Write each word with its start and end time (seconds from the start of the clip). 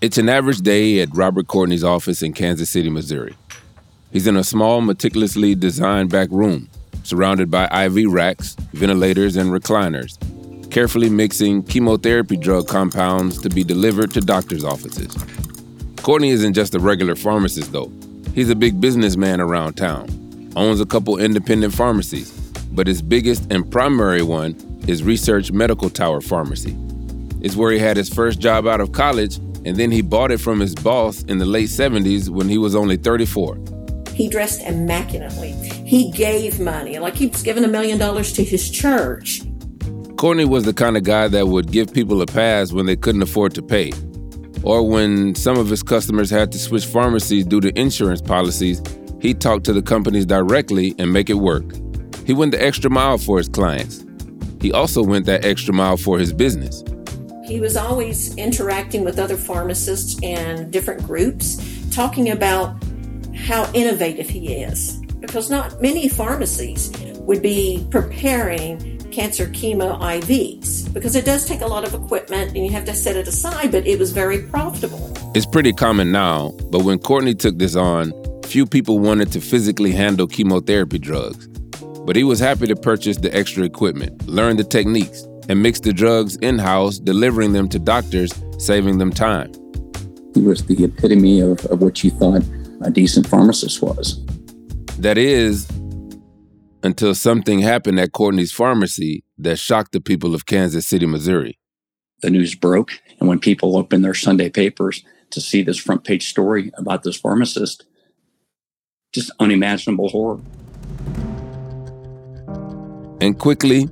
It's 0.00 0.16
an 0.16 0.30
average 0.30 0.62
day 0.62 1.00
at 1.00 1.14
Robert 1.14 1.46
Courtney's 1.46 1.84
office 1.84 2.22
in 2.22 2.32
Kansas 2.32 2.70
City, 2.70 2.88
Missouri. 2.88 3.36
He's 4.10 4.26
in 4.26 4.34
a 4.34 4.42
small, 4.42 4.80
meticulously 4.80 5.54
designed 5.54 6.08
back 6.08 6.30
room, 6.30 6.70
surrounded 7.02 7.50
by 7.50 7.66
IV 7.66 8.10
racks, 8.10 8.56
ventilators, 8.72 9.36
and 9.36 9.50
recliners, 9.50 10.16
carefully 10.70 11.10
mixing 11.10 11.62
chemotherapy 11.62 12.38
drug 12.38 12.66
compounds 12.66 13.42
to 13.42 13.50
be 13.50 13.62
delivered 13.62 14.10
to 14.12 14.22
doctors' 14.22 14.64
offices. 14.64 15.14
Courtney 15.96 16.30
isn't 16.30 16.54
just 16.54 16.74
a 16.74 16.80
regular 16.80 17.14
pharmacist, 17.14 17.70
though. 17.70 17.92
He's 18.34 18.48
a 18.48 18.56
big 18.56 18.80
businessman 18.80 19.38
around 19.38 19.74
town, 19.74 20.08
owns 20.56 20.80
a 20.80 20.86
couple 20.86 21.18
independent 21.18 21.74
pharmacies, 21.74 22.30
but 22.72 22.86
his 22.86 23.02
biggest 23.02 23.52
and 23.52 23.70
primary 23.70 24.22
one 24.22 24.56
is 24.88 25.02
Research 25.02 25.52
Medical 25.52 25.90
Tower 25.90 26.22
Pharmacy. 26.22 26.74
It's 27.42 27.54
where 27.54 27.70
he 27.70 27.78
had 27.78 27.98
his 27.98 28.08
first 28.08 28.40
job 28.40 28.66
out 28.66 28.80
of 28.80 28.92
college 28.92 29.38
and 29.64 29.76
then 29.76 29.90
he 29.90 30.02
bought 30.02 30.30
it 30.30 30.40
from 30.40 30.60
his 30.60 30.74
boss 30.74 31.22
in 31.24 31.38
the 31.38 31.46
late 31.46 31.68
70s 31.68 32.28
when 32.28 32.48
he 32.48 32.58
was 32.58 32.74
only 32.74 32.96
34. 32.96 33.58
He 34.14 34.28
dressed 34.28 34.62
immaculately. 34.62 35.52
He 35.52 36.10
gave 36.10 36.60
money, 36.60 36.98
like 36.98 37.14
he 37.14 37.26
was 37.26 37.42
giving 37.42 37.64
a 37.64 37.68
million 37.68 37.98
dollars 37.98 38.32
to 38.34 38.44
his 38.44 38.70
church. 38.70 39.42
Courtney 40.16 40.44
was 40.44 40.64
the 40.64 40.74
kind 40.74 40.96
of 40.96 41.04
guy 41.04 41.28
that 41.28 41.46
would 41.46 41.72
give 41.72 41.92
people 41.94 42.20
a 42.20 42.26
pass 42.26 42.72
when 42.72 42.84
they 42.84 42.96
couldn't 42.96 43.22
afford 43.22 43.54
to 43.54 43.62
pay, 43.62 43.92
or 44.62 44.86
when 44.86 45.34
some 45.34 45.56
of 45.56 45.68
his 45.68 45.82
customers 45.82 46.28
had 46.28 46.52
to 46.52 46.58
switch 46.58 46.84
pharmacies 46.84 47.46
due 47.46 47.60
to 47.60 47.78
insurance 47.78 48.20
policies. 48.20 48.82
He 49.20 49.32
talked 49.32 49.64
to 49.64 49.72
the 49.72 49.82
companies 49.82 50.26
directly 50.26 50.94
and 50.98 51.12
make 51.12 51.30
it 51.30 51.34
work. 51.34 51.64
He 52.26 52.34
went 52.34 52.52
the 52.52 52.62
extra 52.62 52.90
mile 52.90 53.18
for 53.18 53.38
his 53.38 53.48
clients. 53.48 54.04
He 54.60 54.72
also 54.72 55.02
went 55.02 55.24
that 55.26 55.44
extra 55.44 55.72
mile 55.72 55.96
for 55.96 56.18
his 56.18 56.32
business. 56.32 56.84
He 57.50 57.58
was 57.58 57.76
always 57.76 58.32
interacting 58.36 59.04
with 59.04 59.18
other 59.18 59.36
pharmacists 59.36 60.16
and 60.22 60.70
different 60.70 61.02
groups, 61.02 61.58
talking 61.90 62.30
about 62.30 62.76
how 63.34 63.68
innovative 63.74 64.28
he 64.28 64.54
is. 64.54 64.98
Because 65.18 65.50
not 65.50 65.82
many 65.82 66.08
pharmacies 66.08 66.92
would 67.18 67.42
be 67.42 67.84
preparing 67.90 68.98
cancer 69.10 69.46
chemo 69.46 69.98
IVs 70.00 70.94
because 70.94 71.16
it 71.16 71.24
does 71.24 71.44
take 71.44 71.60
a 71.60 71.66
lot 71.66 71.82
of 71.84 71.92
equipment 71.92 72.54
and 72.54 72.64
you 72.64 72.70
have 72.70 72.84
to 72.84 72.94
set 72.94 73.16
it 73.16 73.26
aside, 73.26 73.72
but 73.72 73.84
it 73.84 73.98
was 73.98 74.12
very 74.12 74.42
profitable. 74.42 75.12
It's 75.34 75.44
pretty 75.44 75.72
common 75.72 76.12
now, 76.12 76.52
but 76.70 76.84
when 76.84 77.00
Courtney 77.00 77.34
took 77.34 77.58
this 77.58 77.74
on, 77.74 78.12
few 78.44 78.64
people 78.64 79.00
wanted 79.00 79.32
to 79.32 79.40
physically 79.40 79.90
handle 79.90 80.28
chemotherapy 80.28 81.00
drugs. 81.00 81.48
But 82.06 82.14
he 82.14 82.22
was 82.22 82.38
happy 82.38 82.68
to 82.68 82.76
purchase 82.76 83.16
the 83.16 83.34
extra 83.36 83.64
equipment, 83.64 84.24
learn 84.28 84.56
the 84.56 84.64
techniques, 84.64 85.26
and 85.48 85.62
mix 85.62 85.80
the 85.80 85.92
drugs 85.92 86.36
in 86.36 86.58
house, 86.58 86.98
delivering 86.98 87.52
them 87.52 87.68
to 87.70 87.78
doctors, 87.78 88.32
saving 88.58 88.98
them 88.98 89.10
time. 89.10 89.52
He 90.34 90.42
was 90.42 90.64
the 90.64 90.84
epitome 90.84 91.40
of, 91.40 91.64
of 91.66 91.82
what 91.82 92.04
you 92.04 92.10
thought 92.10 92.42
a 92.82 92.90
decent 92.90 93.26
pharmacist 93.26 93.82
was. 93.82 94.24
That 94.98 95.18
is, 95.18 95.68
until 96.82 97.14
something 97.14 97.58
happened 97.60 97.98
at 97.98 98.12
Courtney's 98.12 98.52
pharmacy 98.52 99.24
that 99.38 99.58
shocked 99.58 99.92
the 99.92 100.00
people 100.00 100.34
of 100.34 100.46
Kansas 100.46 100.86
City, 100.86 101.06
Missouri. 101.06 101.58
The 102.22 102.30
news 102.30 102.54
broke, 102.54 102.92
and 103.18 103.28
when 103.28 103.38
people 103.38 103.76
opened 103.76 104.04
their 104.04 104.14
Sunday 104.14 104.50
papers 104.50 105.04
to 105.30 105.40
see 105.40 105.62
this 105.62 105.78
front 105.78 106.04
page 106.04 106.28
story 106.28 106.70
about 106.76 107.02
this 107.02 107.16
pharmacist, 107.16 107.84
just 109.12 109.30
unimaginable 109.40 110.08
horror. 110.08 110.40
And 113.20 113.38
quickly, 113.38 113.88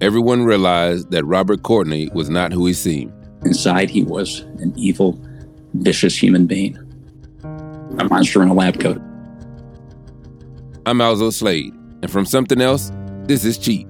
Everyone 0.00 0.44
realized 0.44 1.12
that 1.12 1.24
Robert 1.24 1.62
Courtney 1.62 2.10
was 2.12 2.28
not 2.28 2.52
who 2.52 2.66
he 2.66 2.72
seemed. 2.72 3.12
Inside, 3.44 3.90
he 3.90 4.02
was 4.02 4.40
an 4.58 4.72
evil, 4.76 5.20
vicious 5.74 6.20
human 6.20 6.46
being, 6.46 6.76
a 7.44 8.04
monster 8.04 8.42
in 8.42 8.48
a 8.48 8.54
lab 8.54 8.80
coat. 8.80 9.00
I'm 10.84 11.00
Alzo 11.00 11.30
Slade, 11.30 11.72
and 12.02 12.10
from 12.10 12.26
Something 12.26 12.60
Else, 12.60 12.90
this 13.26 13.44
is 13.44 13.56
Cheat, 13.56 13.86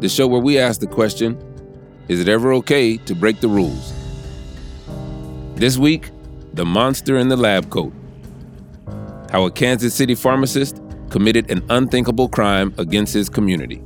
the 0.00 0.08
show 0.08 0.26
where 0.26 0.40
we 0.40 0.58
ask 0.58 0.80
the 0.80 0.86
question 0.86 1.38
Is 2.08 2.20
it 2.20 2.28
ever 2.28 2.54
okay 2.54 2.96
to 2.96 3.14
break 3.14 3.40
the 3.40 3.48
rules? 3.48 3.92
This 5.56 5.76
week, 5.76 6.10
the 6.54 6.64
monster 6.64 7.18
in 7.18 7.28
the 7.28 7.36
lab 7.36 7.68
coat. 7.68 7.92
How 9.30 9.44
a 9.44 9.50
Kansas 9.50 9.94
City 9.94 10.14
pharmacist 10.14 10.80
committed 11.10 11.50
an 11.50 11.62
unthinkable 11.68 12.30
crime 12.30 12.74
against 12.78 13.12
his 13.12 13.28
community. 13.28 13.82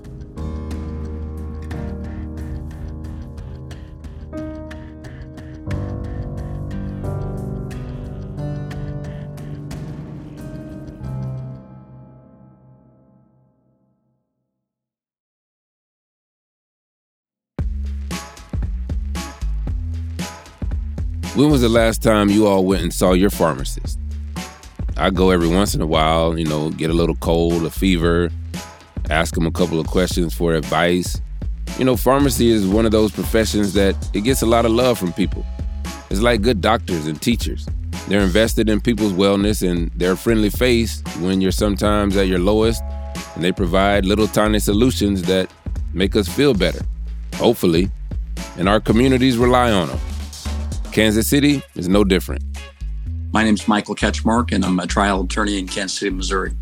When 21.38 21.50
was 21.50 21.60
the 21.60 21.68
last 21.68 22.02
time 22.02 22.30
you 22.30 22.48
all 22.48 22.64
went 22.64 22.82
and 22.82 22.92
saw 22.92 23.12
your 23.12 23.30
pharmacist? 23.30 23.96
I 24.96 25.10
go 25.10 25.30
every 25.30 25.46
once 25.46 25.72
in 25.72 25.80
a 25.80 25.86
while, 25.86 26.36
you 26.36 26.44
know, 26.44 26.70
get 26.70 26.90
a 26.90 26.92
little 26.92 27.14
cold, 27.14 27.64
a 27.64 27.70
fever, 27.70 28.30
ask 29.08 29.36
them 29.36 29.46
a 29.46 29.52
couple 29.52 29.78
of 29.78 29.86
questions 29.86 30.34
for 30.34 30.54
advice. 30.54 31.22
You 31.78 31.84
know, 31.84 31.94
pharmacy 31.94 32.50
is 32.50 32.66
one 32.66 32.86
of 32.86 32.90
those 32.90 33.12
professions 33.12 33.72
that 33.74 33.94
it 34.14 34.22
gets 34.22 34.42
a 34.42 34.46
lot 34.46 34.64
of 34.64 34.72
love 34.72 34.98
from 34.98 35.12
people. 35.12 35.46
It's 36.10 36.20
like 36.20 36.42
good 36.42 36.60
doctors 36.60 37.06
and 37.06 37.22
teachers. 37.22 37.68
They're 38.08 38.22
invested 38.22 38.68
in 38.68 38.80
people's 38.80 39.12
wellness 39.12 39.62
and 39.62 39.92
they're 39.94 40.14
a 40.14 40.16
friendly 40.16 40.50
face 40.50 41.04
when 41.20 41.40
you're 41.40 41.52
sometimes 41.52 42.16
at 42.16 42.26
your 42.26 42.40
lowest, 42.40 42.82
and 43.36 43.44
they 43.44 43.52
provide 43.52 44.04
little 44.04 44.26
tiny 44.26 44.58
solutions 44.58 45.22
that 45.28 45.48
make 45.94 46.16
us 46.16 46.26
feel 46.26 46.52
better, 46.52 46.84
hopefully, 47.36 47.92
and 48.56 48.68
our 48.68 48.80
communities 48.80 49.38
rely 49.38 49.70
on 49.70 49.86
them. 49.86 50.00
Kansas 50.98 51.28
City 51.28 51.62
is 51.76 51.88
no 51.88 52.02
different. 52.02 52.42
My 53.32 53.44
name 53.44 53.54
is 53.54 53.68
Michael 53.68 53.94
Ketchmark, 53.94 54.50
and 54.50 54.64
I'm 54.64 54.80
a 54.80 54.86
trial 54.88 55.22
attorney 55.22 55.56
in 55.56 55.68
Kansas 55.68 55.96
City, 55.96 56.10
Missouri. 56.10 56.56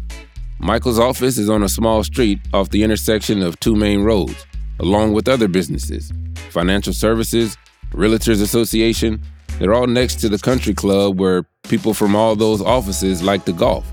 Michael's 0.59 0.99
office 0.99 1.39
is 1.39 1.49
on 1.49 1.63
a 1.63 1.71
small 1.71 2.05
street 2.05 2.39
off 2.53 2.69
the 2.69 2.83
intersection 2.83 3.41
of 3.41 3.59
two 3.61 3.75
main 3.75 4.03
roads, 4.03 4.45
along 4.79 5.15
with 5.15 5.27
other 5.27 5.49
businesses, 5.49 6.13
financial 6.51 6.93
services, 6.93 7.57
realtors 7.93 8.43
association. 8.43 9.23
They're 9.59 9.73
all 9.73 9.87
next 9.87 10.17
to 10.17 10.29
the 10.29 10.39
country 10.39 10.75
club 10.75 11.19
where 11.19 11.45
people 11.63 11.95
from 11.95 12.15
all 12.15 12.37
those 12.37 12.61
offices 12.61 13.23
like 13.23 13.47
to 13.47 13.55
golf. 13.55 13.91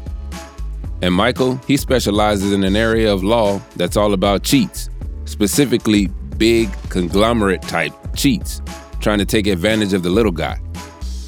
And 1.01 1.13
Michael, 1.13 1.55
he 1.67 1.77
specializes 1.77 2.51
in 2.51 2.65
an 2.65 2.75
area 2.75 3.13
of 3.13 3.23
law 3.23 3.61
that's 3.77 3.95
all 3.95 4.11
about 4.11 4.43
cheats, 4.43 4.89
specifically 5.23 6.07
big 6.37 6.69
conglomerate 6.89 7.61
type 7.61 7.93
cheats 8.13 8.61
trying 9.03 9.19
to 9.19 9.25
take 9.25 9.47
advantage 9.47 9.91
of 9.91 10.01
the 10.01 10.09
little 10.09 10.31
guy. 10.31 10.57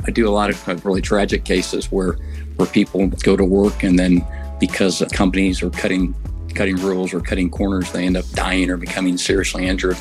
I 0.07 0.11
do 0.11 0.27
a 0.27 0.31
lot 0.31 0.49
of 0.49 0.85
really 0.85 1.01
tragic 1.01 1.43
cases 1.43 1.91
where 1.91 2.13
where 2.55 2.67
people 2.67 3.07
go 3.07 3.35
to 3.35 3.43
work 3.43 3.83
and 3.83 3.99
then 3.99 4.25
because 4.61 5.03
companies 5.11 5.61
are 5.61 5.69
cutting 5.69 6.15
cutting 6.55 6.77
rules 6.77 7.13
or 7.13 7.19
cutting 7.19 7.49
corners, 7.49 7.91
they 7.91 8.05
end 8.05 8.15
up 8.15 8.23
dying 8.31 8.69
or 8.69 8.77
becoming 8.77 9.17
seriously 9.17 9.67
injured. 9.67 9.97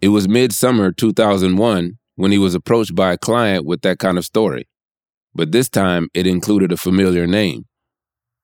It 0.00 0.08
was 0.08 0.28
midsummer 0.28 0.92
2001 0.92 1.98
when 2.14 2.30
he 2.30 2.38
was 2.38 2.54
approached 2.54 2.94
by 2.94 3.12
a 3.12 3.18
client 3.18 3.64
with 3.64 3.80
that 3.80 3.98
kind 3.98 4.16
of 4.16 4.24
story. 4.24 4.68
But 5.34 5.50
this 5.50 5.68
time 5.68 6.08
it 6.14 6.28
included 6.28 6.70
a 6.70 6.76
familiar 6.76 7.26
name 7.26 7.64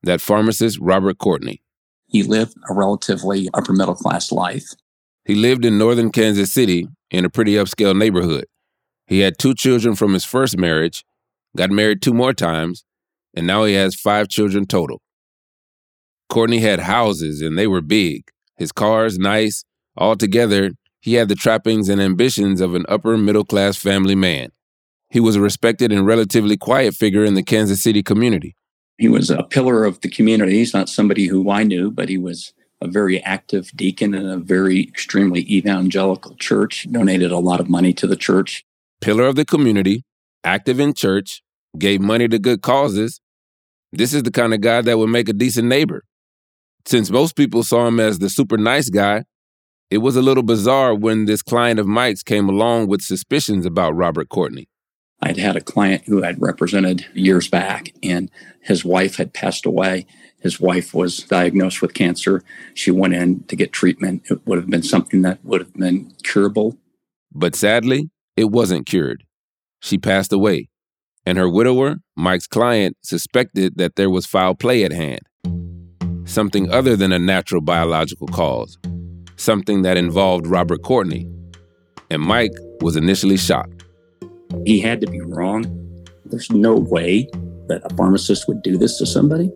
that 0.03 0.21
pharmacist, 0.21 0.79
Robert 0.81 1.19
Courtney. 1.19 1.63
He 2.11 2.25
lived 2.25 2.57
a 2.69 2.75
relatively 2.75 3.49
upper 3.55 3.73
middle 3.73 3.95
class 3.95 4.33
life. 4.33 4.67
He 5.25 5.37
lived 5.37 5.65
in 5.65 5.79
northern 5.79 6.11
Kansas 6.11 6.53
City 6.53 6.89
in 7.11 7.25
a 7.25 7.31
pretty 7.31 7.55
upscale 7.55 7.97
neighborhood. 7.97 8.47
He 9.07 9.21
had 9.21 9.39
two 9.39 9.55
children 9.55 9.95
from 9.95 10.13
his 10.13 10.25
first 10.25 10.59
marriage, 10.59 11.05
got 11.57 11.71
married 11.71 12.03
two 12.03 12.13
more 12.13 12.33
times, 12.33 12.85
and 13.35 13.47
now 13.47 13.65
he 13.65 13.75
has 13.75 13.95
five 13.95 14.29
children 14.29 14.67
total. 14.67 15.01
Courtney 16.29 16.59
had 16.59 16.81
houses 16.81 17.41
and 17.41 17.57
they 17.57 17.67
were 17.67 17.81
big, 17.81 18.25
his 18.57 18.73
cars 18.73 19.19
nice. 19.19 19.65
Altogether, 19.97 20.73
he 21.01 21.15
had 21.15 21.29
the 21.29 21.35
trappings 21.35 21.89
and 21.89 22.01
ambitions 22.01 22.61
of 22.61 22.75
an 22.75 22.85
upper 22.89 23.17
middle 23.17 23.45
class 23.45 23.77
family 23.77 24.15
man. 24.15 24.51
He 25.11 25.21
was 25.21 25.37
a 25.37 25.41
respected 25.41 25.93
and 25.93 26.07
relatively 26.07 26.57
quiet 26.57 26.95
figure 26.95 27.25
in 27.25 27.35
the 27.35 27.43
Kansas 27.43 27.83
City 27.83 28.03
community. 28.03 28.55
He 29.01 29.09
was 29.09 29.31
a 29.31 29.43
pillar 29.43 29.85
of 29.87 30.03
the 30.03 30.11
community. 30.11 30.59
He's 30.59 30.75
not 30.75 30.91
somebody 30.91 31.27
who 31.27 31.51
I 31.51 31.63
knew, 31.63 31.91
but 31.91 32.11
he 32.11 32.19
was 32.19 32.53
a 32.83 32.87
very 32.87 33.19
active 33.25 33.71
deacon 33.75 34.13
in 34.15 34.27
a 34.27 34.37
very 34.37 34.83
extremely 34.83 35.41
evangelical 35.51 36.35
church, 36.37 36.87
donated 36.91 37.33
a 37.33 37.39
lot 37.39 37.61
of 37.61 37.71
money 37.71 37.95
to 37.95 38.07
the 38.07 38.15
church. 38.15 38.63
Pillar 39.01 39.25
of 39.25 39.37
the 39.37 39.47
community, 39.47 40.05
active 40.45 40.79
in 40.79 40.93
church, 40.93 41.43
gave 41.79 42.03
money 42.03 42.29
to 42.29 42.39
good 42.39 42.61
causes. 42.61 43.21
This 43.91 44.13
is 44.13 44.23
the 44.23 44.31
kind 44.31 44.53
of 44.53 44.61
guy 44.61 44.83
that 44.83 44.99
would 44.99 45.09
make 45.09 45.31
a 45.31 45.33
decent 45.33 45.67
neighbor. 45.67 46.05
Since 46.87 47.11
most 47.11 47.37
people 47.37 47.63
saw 47.63 47.87
him 47.87 48.01
as 48.01 48.19
the 48.19 48.29
super 48.29 48.59
nice 48.59 48.91
guy, 48.91 49.25
It 49.91 49.99
was 49.99 50.15
a 50.15 50.23
little 50.23 50.45
bizarre 50.45 50.95
when 50.95 51.25
this 51.25 51.43
client 51.43 51.81
of 51.81 51.87
Mike's 51.87 52.23
came 52.23 52.49
along 52.49 52.87
with 52.87 53.03
suspicions 53.03 53.67
about 53.67 53.97
Robert 53.97 54.29
Courtney. 54.29 54.69
I'd 55.23 55.37
had 55.37 55.57
a 55.57 55.61
client 55.61 56.05
who 56.07 56.25
I'd 56.25 56.41
represented 56.41 57.07
years 57.15 57.49
back, 57.49 57.93
and 58.03 58.31
his 58.63 58.85
wife 58.85 59.17
had 59.17 59.35
passed 59.35 59.67
away. 59.67 60.07
His 60.41 60.59
wife 60.59 60.95
was 60.95 61.19
diagnosed 61.19 61.83
with 61.83 61.93
cancer. 61.93 62.43
She 62.75 62.91
went 62.91 63.15
in 63.15 63.45
to 63.45 63.57
get 63.57 63.73
treatment. 63.73 64.23
It 64.31 64.47
would 64.47 64.59
have 64.59 64.71
been 64.71 64.83
something 64.83 65.23
that 65.23 65.45
would 65.45 65.61
have 65.61 65.75
been 65.75 66.15
curable. 66.23 66.79
But 67.33 67.55
sadly, 67.55 68.11
it 68.37 68.51
wasn't 68.51 68.87
cured. 68.87 69.25
She 69.81 69.99
passed 69.99 70.33
away, 70.33 70.69
and 71.27 71.37
her 71.37 71.49
widower, 71.49 71.97
Mike's 72.17 72.47
client, 72.47 72.97
suspected 73.03 73.77
that 73.77 73.97
there 73.97 74.11
was 74.11 74.27
foul 74.27 74.55
play 74.55 74.85
at 74.85 74.93
hand. 74.93 75.21
Something 76.25 76.71
other 76.71 76.97
than 76.97 77.13
a 77.13 77.19
natural 77.19 77.61
biological 77.61 78.29
cause, 78.29 78.79
something 79.37 79.83
that 79.83 79.97
involved 79.97 80.47
Robert 80.47 80.83
Courtney. 80.83 81.27
And 82.11 82.23
Mike 82.23 82.53
was 82.81 82.97
initially 82.97 83.37
shocked. 83.37 83.80
He 84.65 84.81
had 84.81 85.01
to 85.01 85.07
be 85.07 85.21
wrong. 85.21 85.65
There's 86.27 86.51
no 86.51 86.75
way 86.75 87.29
that 87.69 87.83
a 87.85 87.95
pharmacist 87.95 88.47
would 88.49 88.63
do 88.63 88.77
this 88.77 88.99
to 88.99 89.07
somebody. 89.07 89.51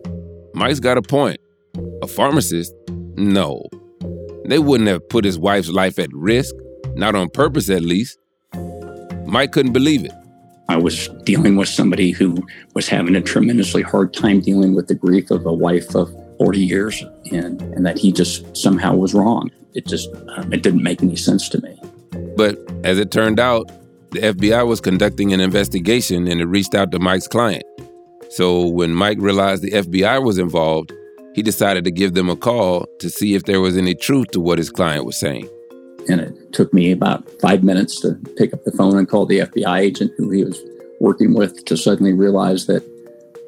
Mike's 0.53 0.79
got 0.79 0.97
a 0.97 1.01
point. 1.01 1.39
A 2.01 2.07
pharmacist? 2.07 2.73
No. 3.15 3.63
They 4.45 4.59
wouldn't 4.59 4.89
have 4.89 5.07
put 5.09 5.25
his 5.25 5.37
wife's 5.37 5.69
life 5.69 5.99
at 5.99 6.09
risk, 6.13 6.55
not 6.93 7.15
on 7.15 7.29
purpose 7.29 7.69
at 7.69 7.81
least. 7.81 8.17
Mike 9.25 9.51
couldn't 9.51 9.73
believe 9.73 10.05
it. 10.05 10.11
I 10.69 10.77
was 10.77 11.09
dealing 11.23 11.55
with 11.55 11.69
somebody 11.69 12.11
who 12.11 12.45
was 12.73 12.87
having 12.87 13.15
a 13.15 13.21
tremendously 13.21 13.81
hard 13.83 14.13
time 14.13 14.41
dealing 14.41 14.73
with 14.75 14.87
the 14.87 14.95
grief 14.95 15.29
of 15.29 15.45
a 15.45 15.53
wife 15.53 15.93
of 15.95 16.13
40 16.39 16.59
years 16.59 17.03
and, 17.31 17.61
and 17.61 17.85
that 17.85 17.97
he 17.97 18.11
just 18.11 18.55
somehow 18.57 18.95
was 18.95 19.13
wrong. 19.13 19.51
It 19.73 19.85
just, 19.85 20.09
um, 20.35 20.51
it 20.51 20.63
didn't 20.63 20.83
make 20.83 21.03
any 21.03 21.15
sense 21.15 21.49
to 21.49 21.61
me. 21.61 21.79
But 22.35 22.57
as 22.83 22.97
it 22.97 23.11
turned 23.11 23.39
out, 23.39 23.69
the 24.15 24.21
FBI 24.21 24.65
was 24.65 24.79
conducting 24.79 25.33
an 25.33 25.41
investigation 25.41 26.27
and 26.27 26.39
it 26.39 26.45
reached 26.45 26.73
out 26.73 26.91
to 26.91 26.99
Mike's 26.99 27.27
client. 27.27 27.63
So 28.29 28.65
when 28.65 28.93
Mike 28.93 29.17
realized 29.19 29.61
the 29.61 29.71
FBI 29.71 30.23
was 30.23 30.37
involved, 30.37 30.93
he 31.33 31.41
decided 31.41 31.83
to 31.83 31.91
give 31.91 32.13
them 32.13 32.29
a 32.29 32.35
call 32.37 32.87
to 32.99 33.09
see 33.09 33.35
if 33.35 33.43
there 33.43 33.59
was 33.59 33.75
any 33.75 33.93
truth 33.93 34.31
to 34.31 34.39
what 34.39 34.57
his 34.57 34.69
client 34.69 35.05
was 35.05 35.19
saying. 35.19 35.49
And 36.07 36.21
it 36.21 36.53
took 36.53 36.73
me 36.73 36.91
about 36.91 37.29
five 37.41 37.63
minutes 37.63 37.99
to 38.01 38.13
pick 38.37 38.53
up 38.53 38.63
the 38.63 38.71
phone 38.71 38.97
and 38.97 39.07
call 39.07 39.25
the 39.25 39.39
FBI 39.39 39.79
agent 39.79 40.13
who 40.17 40.29
he 40.29 40.45
was 40.45 40.61
working 41.01 41.33
with 41.33 41.65
to 41.65 41.75
suddenly 41.75 42.13
realize 42.13 42.67
that 42.67 42.83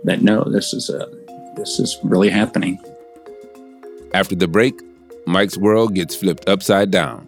that 0.03 0.21
no, 0.21 0.43
this 0.43 0.73
is 0.73 0.89
a 0.89 1.07
this 1.55 1.79
is 1.79 1.97
really 2.03 2.29
happening. 2.29 2.77
After 4.13 4.35
the 4.35 4.49
break, 4.49 4.73
Mike's 5.25 5.57
world 5.57 5.95
gets 5.95 6.15
flipped 6.15 6.49
upside 6.49 6.91
down. 6.91 7.27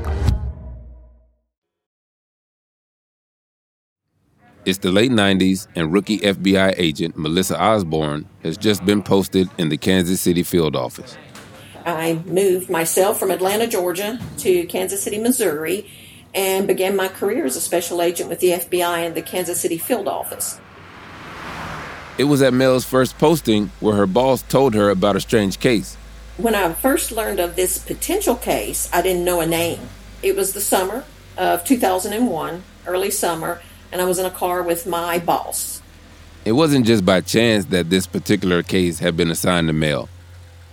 It's 4.63 4.77
the 4.77 4.91
late 4.91 5.09
90s, 5.09 5.67
and 5.75 5.91
rookie 5.91 6.19
FBI 6.19 6.75
agent 6.77 7.17
Melissa 7.17 7.59
Osborne 7.59 8.27
has 8.43 8.57
just 8.57 8.85
been 8.85 9.01
posted 9.01 9.49
in 9.57 9.69
the 9.69 9.77
Kansas 9.77 10.21
City 10.21 10.43
field 10.43 10.75
office. 10.75 11.17
I 11.83 12.21
moved 12.25 12.69
myself 12.69 13.19
from 13.19 13.31
Atlanta, 13.31 13.65
Georgia 13.65 14.19
to 14.37 14.65
Kansas 14.67 15.01
City, 15.01 15.17
Missouri, 15.17 15.89
and 16.35 16.67
began 16.67 16.95
my 16.95 17.07
career 17.07 17.43
as 17.43 17.55
a 17.55 17.61
special 17.61 18.03
agent 18.03 18.29
with 18.29 18.39
the 18.39 18.49
FBI 18.49 19.07
in 19.07 19.15
the 19.15 19.23
Kansas 19.23 19.59
City 19.59 19.79
field 19.79 20.07
office. 20.07 20.59
It 22.19 22.25
was 22.25 22.43
at 22.43 22.53
Mel's 22.53 22.85
first 22.85 23.17
posting 23.17 23.71
where 23.79 23.95
her 23.95 24.05
boss 24.05 24.43
told 24.43 24.75
her 24.75 24.91
about 24.91 25.15
a 25.15 25.19
strange 25.21 25.59
case. 25.59 25.95
When 26.37 26.53
I 26.53 26.71
first 26.73 27.11
learned 27.11 27.39
of 27.39 27.55
this 27.55 27.79
potential 27.79 28.35
case, 28.35 28.91
I 28.93 29.01
didn't 29.01 29.25
know 29.25 29.41
a 29.41 29.47
name. 29.47 29.79
It 30.21 30.35
was 30.35 30.53
the 30.53 30.61
summer 30.61 31.03
of 31.35 31.63
2001, 31.65 32.63
early 32.85 33.09
summer, 33.09 33.59
and 33.91 34.01
I 34.01 34.05
was 34.05 34.19
in 34.19 34.25
a 34.25 34.31
car 34.31 34.63
with 34.63 34.87
my 34.87 35.19
boss. 35.19 35.81
It 36.43 36.53
wasn't 36.53 36.85
just 36.85 37.05
by 37.05 37.21
chance 37.21 37.65
that 37.65 37.89
this 37.89 38.07
particular 38.07 38.63
case 38.63 38.99
had 38.99 39.15
been 39.15 39.29
assigned 39.29 39.67
to 39.67 39.73
Mel. 39.73 40.09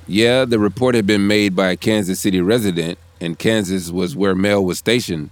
Yeah, 0.06 0.46
the 0.46 0.58
report 0.58 0.94
had 0.94 1.06
been 1.06 1.26
made 1.26 1.54
by 1.54 1.70
a 1.70 1.76
Kansas 1.76 2.20
City 2.20 2.40
resident, 2.40 2.98
and 3.20 3.38
Kansas 3.38 3.90
was 3.90 4.16
where 4.16 4.34
Mel 4.34 4.64
was 4.64 4.78
stationed. 4.78 5.30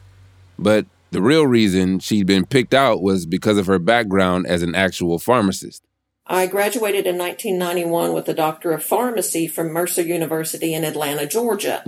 But 0.59 0.85
the 1.11 1.23
real 1.23 1.47
reason 1.47 1.99
she'd 2.01 2.27
been 2.27 2.45
picked 2.45 2.75
out 2.75 3.01
was 3.01 3.25
because 3.25 3.57
of 3.57 3.67
her 3.67 3.79
background 3.79 4.47
as 4.47 4.63
an 4.63 4.75
actual 4.75 5.19
pharmacist. 5.19 5.83
I 6.27 6.47
graduated 6.47 7.07
in 7.07 7.17
1991 7.17 8.13
with 8.13 8.29
a 8.29 8.35
Doctor 8.35 8.73
of 8.73 8.83
Pharmacy 8.83 9.47
from 9.47 9.73
Mercer 9.73 10.03
University 10.03 10.75
in 10.75 10.85
Atlanta, 10.85 11.27
Georgia, 11.27 11.85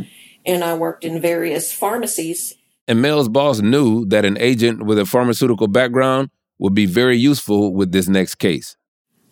and 0.47 0.63
I 0.63 0.75
worked 0.75 1.05
in 1.05 1.21
various 1.21 1.73
pharmacies 1.73 2.55
and 2.89 3.03
Mel's 3.03 3.29
boss 3.29 3.61
knew 3.61 4.07
that 4.07 4.25
an 4.25 4.39
agent 4.39 4.85
with 4.87 4.99
a 4.99 5.05
pharmaceutical 5.05 5.69
background 5.69 6.31
would 6.59 6.75
be 6.75 6.87
very 6.87 7.19
useful 7.19 7.75
with 7.75 7.93
this 7.93 8.09
next 8.09 8.37
case. 8.37 8.77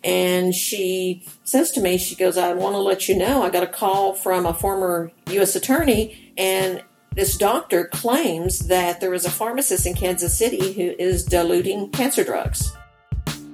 And 0.03 0.53
she 0.53 1.27
says 1.43 1.71
to 1.71 1.81
me, 1.81 1.97
she 1.97 2.15
goes, 2.15 2.37
I 2.37 2.53
want 2.53 2.75
to 2.75 2.79
let 2.79 3.09
you 3.09 3.17
know 3.17 3.41
I 3.41 3.49
got 3.49 3.63
a 3.63 3.67
call 3.67 4.13
from 4.13 4.45
a 4.45 4.53
former 4.53 5.11
U.S. 5.31 5.55
attorney, 5.55 6.33
and 6.37 6.83
this 7.15 7.35
doctor 7.35 7.85
claims 7.85 8.67
that 8.67 9.01
there 9.01 9.13
is 9.13 9.25
a 9.25 9.31
pharmacist 9.31 9.87
in 9.87 9.95
Kansas 9.95 10.37
City 10.37 10.71
who 10.73 10.95
is 10.99 11.25
diluting 11.25 11.89
cancer 11.89 12.23
drugs. 12.23 12.71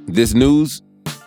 This 0.05 0.33
news 0.33 0.81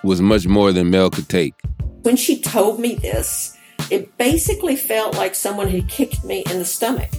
was 0.05 0.21
much 0.21 0.47
more 0.47 0.71
than 0.71 0.91
Mel 0.91 1.09
could 1.09 1.31
take. 1.31 1.55
When 2.03 2.17
she 2.17 2.41
told 2.41 2.79
me 2.79 2.95
this, 2.95 3.57
it 3.91 4.17
basically 4.19 4.77
felt 4.77 5.17
like 5.17 5.35
someone 5.35 5.69
had 5.69 5.89
kicked 5.89 6.25
me 6.25 6.45
in 6.51 6.59
the 6.59 6.65
stomach. 6.65 7.11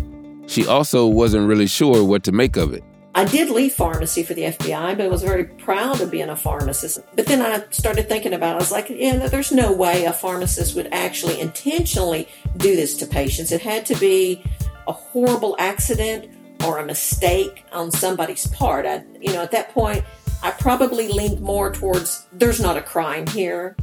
She 0.47 0.65
also 0.65 1.05
wasn't 1.05 1.47
really 1.47 1.67
sure 1.67 2.03
what 2.03 2.23
to 2.23 2.31
make 2.31 2.55
of 2.55 2.73
it. 2.73 2.83
I 3.13 3.25
did 3.25 3.49
leave 3.49 3.73
pharmacy 3.73 4.23
for 4.23 4.33
the 4.33 4.43
FBI, 4.43 4.95
but 4.95 5.05
I 5.05 5.07
was 5.07 5.23
very 5.23 5.45
proud 5.45 6.01
of 6.01 6.11
being 6.11 6.29
a 6.29 6.35
pharmacist. 6.35 6.99
But 7.15 7.25
then 7.25 7.41
I 7.41 7.65
started 7.71 8.07
thinking 8.07 8.33
about 8.33 8.51
it. 8.51 8.55
I 8.55 8.57
was 8.59 8.71
like, 8.71 8.89
yeah, 8.89 9.27
there's 9.27 9.51
no 9.51 9.71
way 9.71 10.05
a 10.05 10.13
pharmacist 10.13 10.75
would 10.75 10.87
actually 10.91 11.39
intentionally 11.39 12.27
do 12.57 12.75
this 12.75 12.95
to 12.97 13.07
patients. 13.07 13.51
It 13.51 13.61
had 13.61 13.85
to 13.87 13.95
be 13.95 14.43
a 14.87 14.91
horrible 14.91 15.55
accident 15.59 16.29
or 16.63 16.77
a 16.77 16.85
mistake 16.85 17.65
on 17.71 17.91
somebody's 17.91 18.47
part. 18.47 18.85
I, 18.85 19.03
you 19.19 19.33
know, 19.33 19.41
at 19.41 19.51
that 19.51 19.69
point, 19.69 20.03
I 20.43 20.51
probably 20.51 21.07
leaned 21.07 21.41
more 21.41 21.71
towards 21.71 22.27
there's 22.33 22.59
not 22.59 22.77
a 22.77 22.81
crime 22.81 23.25
here. 23.27 23.75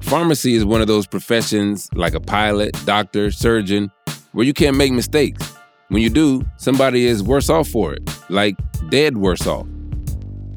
Pharmacy 0.00 0.54
is 0.54 0.64
one 0.64 0.80
of 0.80 0.86
those 0.86 1.06
professions 1.06 1.88
like 1.94 2.14
a 2.14 2.20
pilot, 2.20 2.76
doctor, 2.84 3.30
surgeon, 3.30 3.90
where 4.32 4.46
you 4.46 4.54
can't 4.54 4.76
make 4.76 4.92
mistakes. 4.92 5.53
When 5.88 6.02
you 6.02 6.08
do, 6.08 6.44
somebody 6.56 7.06
is 7.06 7.22
worse 7.22 7.50
off 7.50 7.68
for 7.68 7.92
it, 7.92 8.02
like 8.30 8.56
dead 8.88 9.18
worse 9.18 9.46
off. 9.46 9.66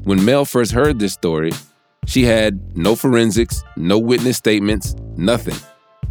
When 0.04 0.24
Mel 0.24 0.44
first 0.44 0.72
heard 0.72 0.98
this 0.98 1.12
story, 1.12 1.52
she 2.06 2.24
had 2.24 2.76
no 2.76 2.96
forensics, 2.96 3.62
no 3.76 3.98
witness 3.98 4.38
statements, 4.38 4.94
nothing. 5.16 5.56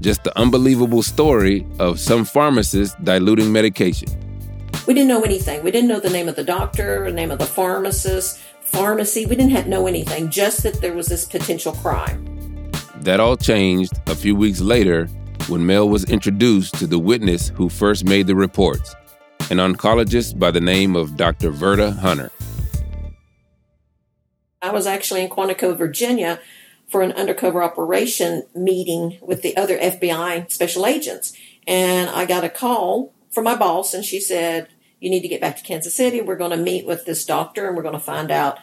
Just 0.01 0.23
the 0.23 0.37
unbelievable 0.37 1.01
story 1.01 1.65
of 1.79 1.99
some 1.99 2.23
pharmacist 2.23 3.03
diluting 3.03 3.51
medication. 3.51 4.07
We 4.85 4.93
didn't 4.93 5.09
know 5.09 5.23
anything. 5.23 5.63
We 5.63 5.71
didn't 5.71 5.89
know 5.89 5.99
the 5.99 6.11
name 6.11 6.29
of 6.29 6.35
the 6.35 6.43
doctor, 6.43 7.05
the 7.05 7.11
name 7.11 7.31
of 7.31 7.39
the 7.39 7.45
pharmacist, 7.47 8.37
pharmacy. 8.61 9.25
We 9.25 9.35
didn't 9.35 9.51
have, 9.51 9.67
know 9.67 9.87
anything, 9.87 10.29
just 10.29 10.61
that 10.61 10.79
there 10.79 10.93
was 10.93 11.07
this 11.07 11.25
potential 11.25 11.73
crime. 11.73 12.71
That 12.97 13.19
all 13.19 13.35
changed 13.35 13.93
a 14.05 14.15
few 14.15 14.35
weeks 14.35 14.61
later 14.61 15.07
when 15.47 15.65
Mel 15.65 15.89
was 15.89 16.03
introduced 16.05 16.75
to 16.75 16.85
the 16.85 16.99
witness 16.99 17.49
who 17.49 17.67
first 17.67 18.05
made 18.05 18.27
the 18.27 18.35
reports, 18.35 18.95
an 19.49 19.57
oncologist 19.57 20.37
by 20.37 20.51
the 20.51 20.59
name 20.59 20.95
of 20.95 21.15
Dr. 21.15 21.51
Verda 21.51 21.91
Hunter. 21.91 22.31
I 24.61 24.71
was 24.71 24.85
actually 24.85 25.23
in 25.23 25.29
Quantico, 25.29 25.77
Virginia 25.77 26.41
for 26.89 27.01
an 27.01 27.13
undercover 27.13 27.63
operation 27.63 28.43
meeting 28.53 29.17
with 29.21 29.41
the 29.41 29.55
other 29.55 29.77
FBI 29.77 30.51
special 30.51 30.85
agents. 30.85 31.33
And 31.65 32.09
I 32.09 32.25
got 32.25 32.43
a 32.43 32.49
call 32.49 33.13
from 33.29 33.45
my 33.45 33.55
boss, 33.55 33.93
and 33.93 34.03
she 34.03 34.19
said, 34.19 34.67
You 34.99 35.09
need 35.09 35.21
to 35.21 35.27
get 35.27 35.41
back 35.41 35.57
to 35.57 35.63
Kansas 35.63 35.95
City. 35.95 36.21
We're 36.21 36.35
going 36.35 36.51
to 36.51 36.57
meet 36.57 36.85
with 36.85 37.05
this 37.05 37.23
doctor 37.23 37.67
and 37.67 37.77
we're 37.77 37.83
going 37.83 37.93
to 37.93 37.99
find 37.99 38.31
out 38.31 38.59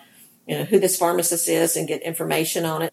you 0.47 0.59
know, 0.59 0.65
who 0.65 0.79
this 0.79 0.99
pharmacist 0.99 1.49
is 1.49 1.77
and 1.77 1.89
get 1.89 2.03
information 2.03 2.65
on 2.67 2.83
it. 2.83 2.93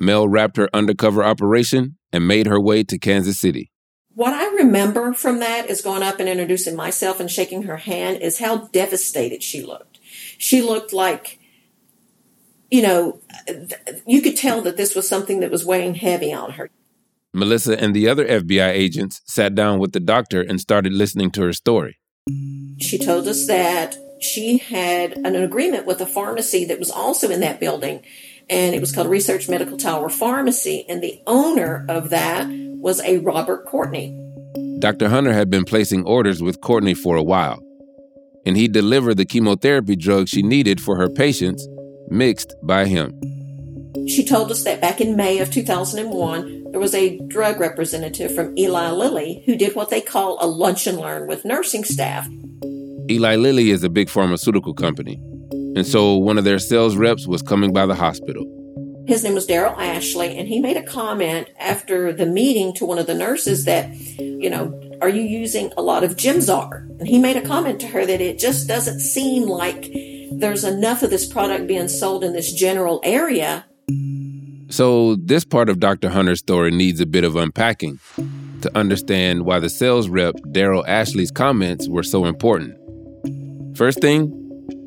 Mel 0.00 0.28
wrapped 0.28 0.56
her 0.56 0.70
undercover 0.72 1.22
operation 1.22 1.98
and 2.12 2.26
made 2.26 2.46
her 2.46 2.60
way 2.60 2.82
to 2.84 2.98
Kansas 2.98 3.38
City. 3.38 3.70
What 4.16 4.32
I 4.32 4.46
remember 4.56 5.12
from 5.12 5.40
that 5.40 5.68
is 5.68 5.82
going 5.82 6.02
up 6.02 6.18
and 6.20 6.26
introducing 6.26 6.74
myself 6.74 7.20
and 7.20 7.30
shaking 7.30 7.64
her 7.64 7.76
hand 7.76 8.22
is 8.22 8.38
how 8.38 8.68
devastated 8.68 9.42
she 9.42 9.62
looked. 9.62 9.98
She 10.38 10.62
looked 10.62 10.94
like, 10.94 11.38
you 12.70 12.80
know, 12.80 13.20
you 14.06 14.22
could 14.22 14.34
tell 14.34 14.62
that 14.62 14.78
this 14.78 14.94
was 14.94 15.06
something 15.06 15.40
that 15.40 15.50
was 15.50 15.66
weighing 15.66 15.96
heavy 15.96 16.32
on 16.32 16.52
her. 16.52 16.70
Melissa 17.34 17.78
and 17.78 17.94
the 17.94 18.08
other 18.08 18.26
FBI 18.26 18.70
agents 18.70 19.20
sat 19.26 19.54
down 19.54 19.78
with 19.78 19.92
the 19.92 20.00
doctor 20.00 20.40
and 20.40 20.58
started 20.58 20.94
listening 20.94 21.30
to 21.32 21.42
her 21.42 21.52
story. 21.52 21.98
She 22.80 22.96
told 22.96 23.28
us 23.28 23.46
that 23.48 23.98
she 24.22 24.56
had 24.56 25.12
an 25.12 25.36
agreement 25.36 25.84
with 25.84 26.00
a 26.00 26.06
pharmacy 26.06 26.64
that 26.64 26.78
was 26.78 26.90
also 26.90 27.28
in 27.28 27.40
that 27.40 27.60
building, 27.60 28.00
and 28.48 28.74
it 28.74 28.80
was 28.80 28.92
called 28.92 29.08
Research 29.08 29.48
Medical 29.48 29.76
Tower 29.76 30.08
Pharmacy, 30.08 30.84
and 30.88 31.02
the 31.02 31.20
owner 31.26 31.84
of 31.88 32.10
that 32.10 32.46
was 32.48 33.00
a 33.00 33.18
Robert 33.18 33.66
Courtney. 33.66 34.22
Dr. 34.78 35.08
Hunter 35.08 35.32
had 35.32 35.50
been 35.50 35.64
placing 35.64 36.04
orders 36.04 36.42
with 36.42 36.60
Courtney 36.60 36.94
for 36.94 37.16
a 37.16 37.22
while, 37.22 37.62
and 38.44 38.56
he 38.56 38.68
delivered 38.68 39.16
the 39.16 39.24
chemotherapy 39.24 39.96
drugs 39.96 40.30
she 40.30 40.42
needed 40.42 40.80
for 40.80 40.96
her 40.96 41.08
patients, 41.08 41.66
mixed 42.08 42.54
by 42.62 42.86
him. 42.86 43.12
She 44.06 44.24
told 44.24 44.52
us 44.52 44.62
that 44.64 44.80
back 44.80 45.00
in 45.00 45.16
May 45.16 45.40
of 45.40 45.50
2001, 45.50 46.70
there 46.70 46.80
was 46.80 46.94
a 46.94 47.18
drug 47.26 47.58
representative 47.58 48.34
from 48.34 48.56
Eli 48.56 48.90
Lilly 48.90 49.42
who 49.46 49.56
did 49.56 49.74
what 49.74 49.90
they 49.90 50.00
call 50.00 50.38
a 50.40 50.46
lunch 50.46 50.86
and 50.86 50.98
learn 50.98 51.26
with 51.26 51.44
nursing 51.44 51.82
staff. 51.82 52.28
Eli 53.10 53.36
Lilly 53.36 53.70
is 53.70 53.82
a 53.82 53.88
big 53.88 54.08
pharmaceutical 54.08 54.74
company, 54.74 55.20
and 55.76 55.86
so 55.86 56.16
one 56.16 56.38
of 56.38 56.44
their 56.44 56.58
sales 56.58 56.96
reps 56.96 57.26
was 57.26 57.42
coming 57.42 57.72
by 57.72 57.84
the 57.84 57.94
hospital. 57.94 58.44
His 59.06 59.22
name 59.22 59.34
was 59.34 59.46
Daryl 59.46 59.76
Ashley, 59.78 60.36
and 60.36 60.48
he 60.48 60.58
made 60.58 60.76
a 60.76 60.82
comment 60.82 61.50
after 61.60 62.12
the 62.12 62.26
meeting 62.26 62.74
to 62.74 62.86
one 62.86 62.98
of 62.98 63.06
the 63.06 63.14
nurses 63.14 63.66
that, 63.66 63.94
you 63.94 64.50
know, 64.50 64.72
are 65.00 65.08
you 65.08 65.22
using 65.22 65.72
a 65.76 65.82
lot 65.82 66.02
of 66.02 66.16
Gemzar? 66.16 66.88
And 66.98 67.06
he 67.06 67.18
made 67.18 67.36
a 67.36 67.46
comment 67.46 67.78
to 67.82 67.86
her 67.88 68.04
that 68.04 68.20
it 68.20 68.38
just 68.38 68.66
doesn't 68.66 69.00
seem 69.00 69.44
like 69.44 69.92
there's 70.32 70.64
enough 70.64 71.04
of 71.04 71.10
this 71.10 71.24
product 71.24 71.68
being 71.68 71.88
sold 71.88 72.24
in 72.24 72.32
this 72.32 72.52
general 72.52 73.00
area. 73.04 73.66
So, 74.68 75.14
this 75.16 75.44
part 75.44 75.68
of 75.68 75.78
Dr. 75.78 76.08
Hunter's 76.08 76.40
story 76.40 76.72
needs 76.72 77.00
a 77.00 77.06
bit 77.06 77.22
of 77.22 77.36
unpacking 77.36 78.00
to 78.62 78.76
understand 78.76 79.44
why 79.44 79.60
the 79.60 79.70
sales 79.70 80.08
rep, 80.08 80.34
Daryl 80.48 80.82
Ashley's 80.88 81.30
comments 81.30 81.86
were 81.86 82.02
so 82.02 82.24
important. 82.24 82.74
First 83.76 84.00
thing, 84.00 84.45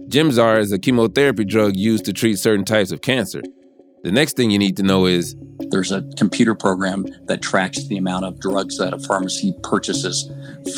Gemzar 0.10 0.58
is 0.58 0.72
a 0.72 0.80
chemotherapy 0.80 1.46
drug 1.46 1.75
used 1.75 2.04
to 2.06 2.13
treat 2.13 2.39
certain 2.39 2.66
types 2.66 2.92
of 2.92 3.01
cancer. 3.01 3.44
The 4.04 4.12
next 4.12 4.36
thing 4.36 4.50
you 4.50 4.58
need 4.58 4.75
to 4.78 4.84
know 4.84 5.06
is 5.06 5.36
there's 5.70 5.92
a 5.92 6.01
computer 6.18 6.56
program 6.56 7.06
that 7.25 7.44
tracks 7.44 7.86
the 7.86 7.98
amount 7.98 8.25
of 8.25 8.39
drugs 8.39 8.80
that 8.80 8.92
a 8.92 8.98
pharmacy 8.98 9.54
purchases 9.62 10.28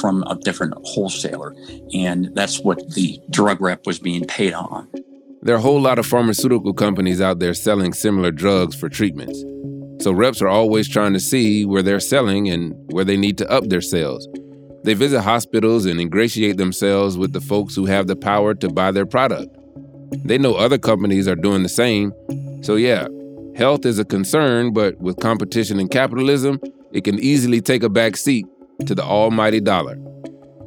from 0.01 0.23
a 0.23 0.35
different 0.35 0.73
wholesaler. 0.83 1.55
And 1.93 2.35
that's 2.35 2.59
what 2.59 2.93
the 2.93 3.21
drug 3.29 3.61
rep 3.61 3.85
was 3.85 3.99
being 3.99 4.25
paid 4.25 4.53
on. 4.53 4.89
There 5.41 5.55
are 5.55 5.59
a 5.59 5.61
whole 5.61 5.79
lot 5.79 5.97
of 5.97 6.05
pharmaceutical 6.05 6.73
companies 6.73 7.21
out 7.21 7.39
there 7.39 7.53
selling 7.53 7.93
similar 7.93 8.31
drugs 8.31 8.75
for 8.75 8.89
treatments. 8.89 9.41
So 10.03 10.11
reps 10.11 10.41
are 10.41 10.49
always 10.49 10.89
trying 10.89 11.13
to 11.13 11.21
see 11.21 11.63
where 11.65 11.83
they're 11.83 12.01
selling 12.01 12.49
and 12.49 12.73
where 12.91 13.05
they 13.05 13.15
need 13.15 13.37
to 13.37 13.49
up 13.49 13.69
their 13.69 13.81
sales. 13.81 14.27
They 14.83 14.95
visit 14.95 15.21
hospitals 15.21 15.85
and 15.85 15.99
ingratiate 15.99 16.57
themselves 16.57 17.17
with 17.17 17.33
the 17.33 17.41
folks 17.41 17.75
who 17.75 17.85
have 17.85 18.07
the 18.07 18.15
power 18.15 18.53
to 18.55 18.69
buy 18.69 18.91
their 18.91 19.05
product. 19.05 19.55
They 20.25 20.37
know 20.37 20.55
other 20.55 20.77
companies 20.77 21.27
are 21.27 21.35
doing 21.35 21.63
the 21.63 21.69
same. 21.69 22.13
So, 22.63 22.75
yeah, 22.75 23.07
health 23.55 23.85
is 23.85 23.99
a 23.99 24.05
concern, 24.05 24.73
but 24.73 24.99
with 24.99 25.17
competition 25.19 25.79
and 25.79 25.89
capitalism, 25.89 26.59
it 26.91 27.03
can 27.03 27.19
easily 27.19 27.61
take 27.61 27.83
a 27.83 27.89
back 27.89 28.17
seat 28.17 28.45
to 28.85 28.95
the 28.95 29.03
almighty 29.03 29.59
dollar. 29.59 29.97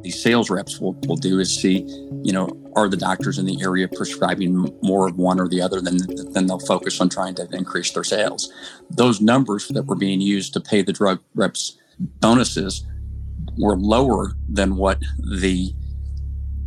These 0.01 0.21
sales 0.21 0.49
reps 0.49 0.79
will, 0.79 0.93
will 1.07 1.15
do 1.15 1.39
is 1.39 1.53
see, 1.53 1.79
you 2.23 2.31
know, 2.31 2.49
are 2.75 2.87
the 2.87 2.97
doctors 2.97 3.37
in 3.37 3.45
the 3.45 3.61
area 3.61 3.87
prescribing 3.87 4.69
more 4.81 5.07
of 5.07 5.17
one 5.17 5.39
or 5.39 5.47
the 5.47 5.61
other, 5.61 5.81
then, 5.81 5.97
then 6.31 6.45
they'll 6.45 6.59
focus 6.59 7.01
on 7.01 7.09
trying 7.09 7.35
to 7.35 7.47
increase 7.51 7.91
their 7.91 8.03
sales. 8.03 8.51
Those 8.89 9.21
numbers 9.21 9.67
that 9.69 9.85
were 9.85 9.95
being 9.95 10.21
used 10.21 10.53
to 10.53 10.61
pay 10.61 10.81
the 10.81 10.93
drug 10.93 11.21
reps 11.33 11.77
bonuses 11.97 12.85
were 13.57 13.77
lower 13.77 14.33
than 14.49 14.75
what 14.75 14.99
the 15.17 15.73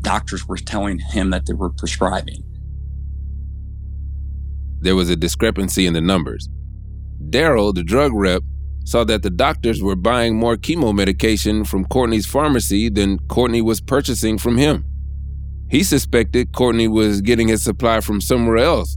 doctors 0.02 0.46
were 0.46 0.56
telling 0.56 0.98
him 0.98 1.30
that 1.30 1.46
they 1.46 1.54
were 1.54 1.70
prescribing. 1.70 2.44
There 4.80 4.96
was 4.96 5.10
a 5.10 5.16
discrepancy 5.16 5.86
in 5.86 5.92
the 5.92 6.00
numbers. 6.00 6.48
Daryl, 7.30 7.74
the 7.74 7.82
drug 7.82 8.12
rep, 8.14 8.42
saw 8.84 9.04
that 9.04 9.22
the 9.22 9.30
doctors 9.30 9.82
were 9.82 9.96
buying 9.96 10.38
more 10.38 10.56
chemo 10.56 10.94
medication 10.94 11.64
from 11.64 11.84
Courtney's 11.84 12.26
pharmacy 12.26 12.88
than 12.88 13.18
Courtney 13.28 13.60
was 13.60 13.80
purchasing 13.80 14.38
from 14.38 14.56
him. 14.56 14.84
He 15.68 15.82
suspected 15.82 16.52
Courtney 16.52 16.88
was 16.88 17.20
getting 17.20 17.48
his 17.48 17.62
supply 17.62 18.00
from 18.00 18.20
somewhere 18.20 18.56
else. 18.56 18.96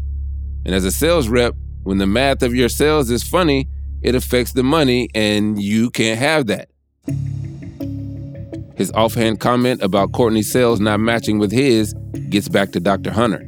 And 0.65 0.73
as 0.73 0.85
a 0.85 0.91
sales 0.91 1.27
rep, 1.27 1.55
when 1.83 1.97
the 1.97 2.07
math 2.07 2.43
of 2.43 2.55
your 2.55 2.69
sales 2.69 3.09
is 3.09 3.23
funny, 3.23 3.67
it 4.01 4.15
affects 4.15 4.53
the 4.53 4.63
money, 4.63 5.09
and 5.13 5.61
you 5.61 5.89
can't 5.89 6.19
have 6.19 6.47
that. 6.47 6.69
His 8.81 8.91
offhand 8.93 9.39
comment 9.39 9.83
about 9.83 10.11
Courtney's 10.11 10.51
sales 10.51 10.79
not 10.79 10.99
matching 10.99 11.37
with 11.37 11.51
his 11.51 11.93
gets 12.29 12.49
back 12.49 12.71
to 12.71 12.79
Dr. 12.79 13.11
Hunter. 13.11 13.47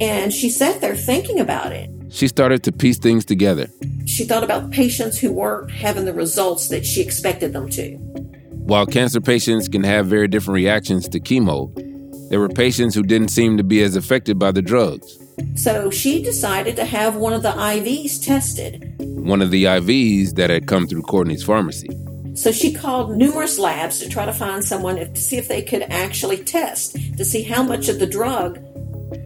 And 0.00 0.32
she 0.32 0.50
sat 0.50 0.80
there 0.80 0.94
thinking 0.94 1.40
about 1.40 1.72
it. 1.72 1.90
She 2.08 2.28
started 2.28 2.62
to 2.62 2.70
piece 2.70 2.98
things 2.98 3.24
together. 3.24 3.66
She 4.06 4.24
thought 4.24 4.44
about 4.44 4.70
patients 4.70 5.18
who 5.18 5.32
weren't 5.32 5.72
having 5.72 6.04
the 6.04 6.14
results 6.14 6.68
that 6.68 6.86
she 6.86 7.00
expected 7.00 7.52
them 7.52 7.68
to. 7.70 7.96
While 8.70 8.86
cancer 8.86 9.20
patients 9.20 9.66
can 9.66 9.82
have 9.82 10.06
very 10.06 10.28
different 10.28 10.54
reactions 10.54 11.08
to 11.08 11.18
chemo, 11.18 11.74
there 12.30 12.38
were 12.38 12.48
patients 12.48 12.94
who 12.94 13.02
didn't 13.02 13.30
seem 13.30 13.56
to 13.56 13.64
be 13.64 13.82
as 13.82 13.96
affected 13.96 14.38
by 14.38 14.52
the 14.52 14.62
drugs. 14.62 15.18
So 15.56 15.90
she 15.90 16.22
decided 16.22 16.76
to 16.76 16.84
have 16.84 17.16
one 17.16 17.32
of 17.32 17.42
the 17.42 17.50
IVs 17.50 18.24
tested. 18.24 18.94
One 19.00 19.42
of 19.42 19.50
the 19.50 19.64
IVs 19.64 20.36
that 20.36 20.50
had 20.50 20.68
come 20.68 20.86
through 20.86 21.02
Courtney's 21.02 21.42
pharmacy. 21.42 21.88
So 22.38 22.52
she 22.52 22.72
called 22.72 23.16
numerous 23.16 23.58
labs 23.58 23.98
to 23.98 24.08
try 24.08 24.24
to 24.24 24.32
find 24.32 24.64
someone 24.64 24.94
to 24.94 25.20
see 25.20 25.38
if 25.38 25.48
they 25.48 25.60
could 25.60 25.82
actually 25.82 26.36
test 26.36 26.96
to 27.16 27.24
see 27.24 27.42
how 27.42 27.64
much 27.64 27.88
of 27.88 27.98
the 27.98 28.06
drug 28.06 28.60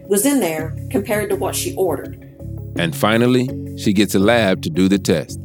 was 0.07 0.25
in 0.25 0.39
there 0.39 0.75
compared 0.89 1.29
to 1.29 1.35
what 1.35 1.55
she 1.55 1.75
ordered. 1.75 2.15
And 2.75 2.95
finally, 2.95 3.77
she 3.77 3.93
gets 3.93 4.15
a 4.15 4.19
lab 4.19 4.63
to 4.63 4.71
do 4.71 4.89
the 4.89 4.97
test. 4.97 5.39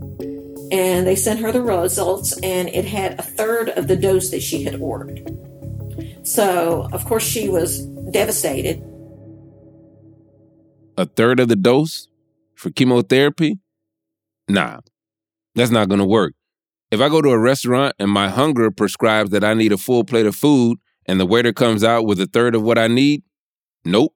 And 0.72 1.06
they 1.06 1.14
sent 1.14 1.40
her 1.40 1.52
the 1.52 1.60
results, 1.60 2.38
and 2.42 2.70
it 2.70 2.86
had 2.86 3.18
a 3.18 3.22
third 3.22 3.68
of 3.68 3.86
the 3.86 3.96
dose 3.96 4.30
that 4.30 4.42
she 4.42 4.64
had 4.64 4.80
ordered. 4.80 5.30
So, 6.22 6.88
of 6.90 7.04
course, 7.04 7.22
she 7.22 7.50
was 7.50 7.84
devastated. 8.10 8.82
A 10.96 11.04
third 11.04 11.38
of 11.38 11.48
the 11.48 11.56
dose 11.56 12.08
for 12.54 12.70
chemotherapy? 12.70 13.58
Nah, 14.48 14.80
that's 15.54 15.70
not 15.70 15.90
going 15.90 16.00
to 16.00 16.06
work. 16.06 16.32
If 16.90 17.00
I 17.00 17.08
go 17.08 17.20
to 17.20 17.30
a 17.30 17.38
restaurant 17.38 17.94
and 17.98 18.10
my 18.10 18.28
hunger 18.28 18.70
prescribes 18.70 19.30
that 19.30 19.44
I 19.44 19.54
need 19.54 19.72
a 19.72 19.78
full 19.78 20.04
plate 20.04 20.26
of 20.26 20.34
food 20.34 20.78
and 21.06 21.20
the 21.20 21.26
waiter 21.26 21.52
comes 21.52 21.84
out 21.84 22.06
with 22.06 22.20
a 22.20 22.26
third 22.26 22.54
of 22.54 22.62
what 22.62 22.78
I 22.78 22.88
need, 22.88 23.22
nope. 23.84 24.14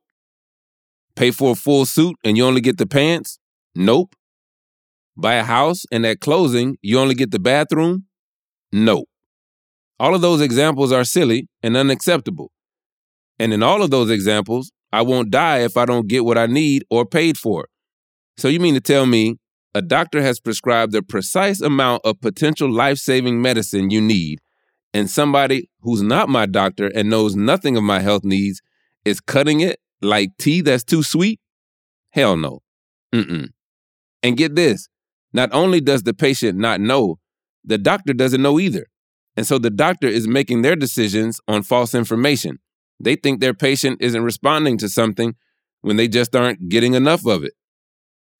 Pay 1.14 1.30
for 1.30 1.52
a 1.52 1.54
full 1.54 1.84
suit 1.84 2.16
and 2.24 2.36
you 2.36 2.44
only 2.46 2.62
get 2.62 2.78
the 2.78 2.86
pants? 2.86 3.38
Nope. 3.74 4.14
Buy 5.16 5.34
a 5.34 5.44
house 5.44 5.84
and 5.92 6.06
at 6.06 6.20
closing 6.20 6.78
you 6.80 6.98
only 6.98 7.14
get 7.14 7.30
the 7.30 7.38
bathroom? 7.38 8.06
Nope. 8.72 9.06
All 10.00 10.14
of 10.14 10.22
those 10.22 10.40
examples 10.40 10.92
are 10.92 11.04
silly 11.04 11.48
and 11.62 11.76
unacceptable. 11.76 12.50
And 13.38 13.52
in 13.52 13.62
all 13.62 13.82
of 13.82 13.90
those 13.90 14.10
examples, 14.10 14.72
I 14.92 15.02
won't 15.02 15.30
die 15.30 15.58
if 15.58 15.76
I 15.76 15.84
don't 15.84 16.08
get 16.08 16.24
what 16.24 16.38
I 16.38 16.46
need 16.46 16.84
or 16.90 17.04
paid 17.04 17.36
for. 17.36 17.68
So 18.38 18.48
you 18.48 18.60
mean 18.60 18.74
to 18.74 18.80
tell 18.80 19.04
me 19.04 19.36
a 19.74 19.82
doctor 19.82 20.20
has 20.20 20.40
prescribed 20.40 20.92
the 20.92 21.02
precise 21.02 21.60
amount 21.60 22.02
of 22.04 22.20
potential 22.20 22.70
life 22.70 22.98
saving 22.98 23.40
medicine 23.40 23.90
you 23.90 24.00
need, 24.00 24.40
and 24.92 25.08
somebody 25.08 25.70
who's 25.80 26.02
not 26.02 26.28
my 26.28 26.46
doctor 26.46 26.90
and 26.94 27.08
knows 27.08 27.34
nothing 27.34 27.76
of 27.76 27.82
my 27.82 28.00
health 28.00 28.24
needs 28.24 28.60
is 29.04 29.20
cutting 29.20 29.60
it 29.60 29.80
like 30.02 30.30
tea 30.38 30.60
that's 30.60 30.84
too 30.84 31.02
sweet? 31.02 31.40
Hell 32.10 32.36
no. 32.36 32.60
Mm-mm. 33.14 33.48
And 34.22 34.36
get 34.36 34.54
this 34.54 34.88
Not 35.32 35.50
only 35.52 35.80
does 35.80 36.02
the 36.02 36.14
patient 36.14 36.58
not 36.58 36.80
know, 36.80 37.18
the 37.64 37.78
doctor 37.78 38.12
doesn't 38.12 38.42
know 38.42 38.60
either. 38.60 38.86
And 39.36 39.46
so 39.46 39.58
the 39.58 39.70
doctor 39.70 40.06
is 40.06 40.28
making 40.28 40.60
their 40.60 40.76
decisions 40.76 41.40
on 41.48 41.62
false 41.62 41.94
information. 41.94 42.58
They 43.00 43.16
think 43.16 43.40
their 43.40 43.54
patient 43.54 44.02
isn't 44.02 44.22
responding 44.22 44.76
to 44.78 44.88
something 44.88 45.34
when 45.80 45.96
they 45.96 46.06
just 46.06 46.36
aren't 46.36 46.68
getting 46.68 46.94
enough 46.94 47.26
of 47.26 47.44
it. 47.44 47.54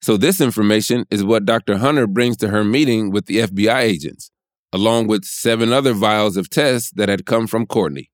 So, 0.03 0.17
this 0.17 0.41
information 0.41 1.05
is 1.09 1.23
what 1.23 1.45
Dr. 1.45 1.77
Hunter 1.77 2.07
brings 2.07 2.35
to 2.37 2.49
her 2.49 2.65
meeting 2.65 3.09
with 3.09 3.25
the 3.27 3.37
FBI 3.37 3.79
agents, 3.79 4.31
along 4.73 5.07
with 5.07 5.23
seven 5.23 5.71
other 5.71 5.93
vials 5.93 6.35
of 6.35 6.49
tests 6.49 6.91
that 6.95 7.07
had 7.07 7.25
come 7.25 7.47
from 7.47 7.65
Courtney. 7.65 8.11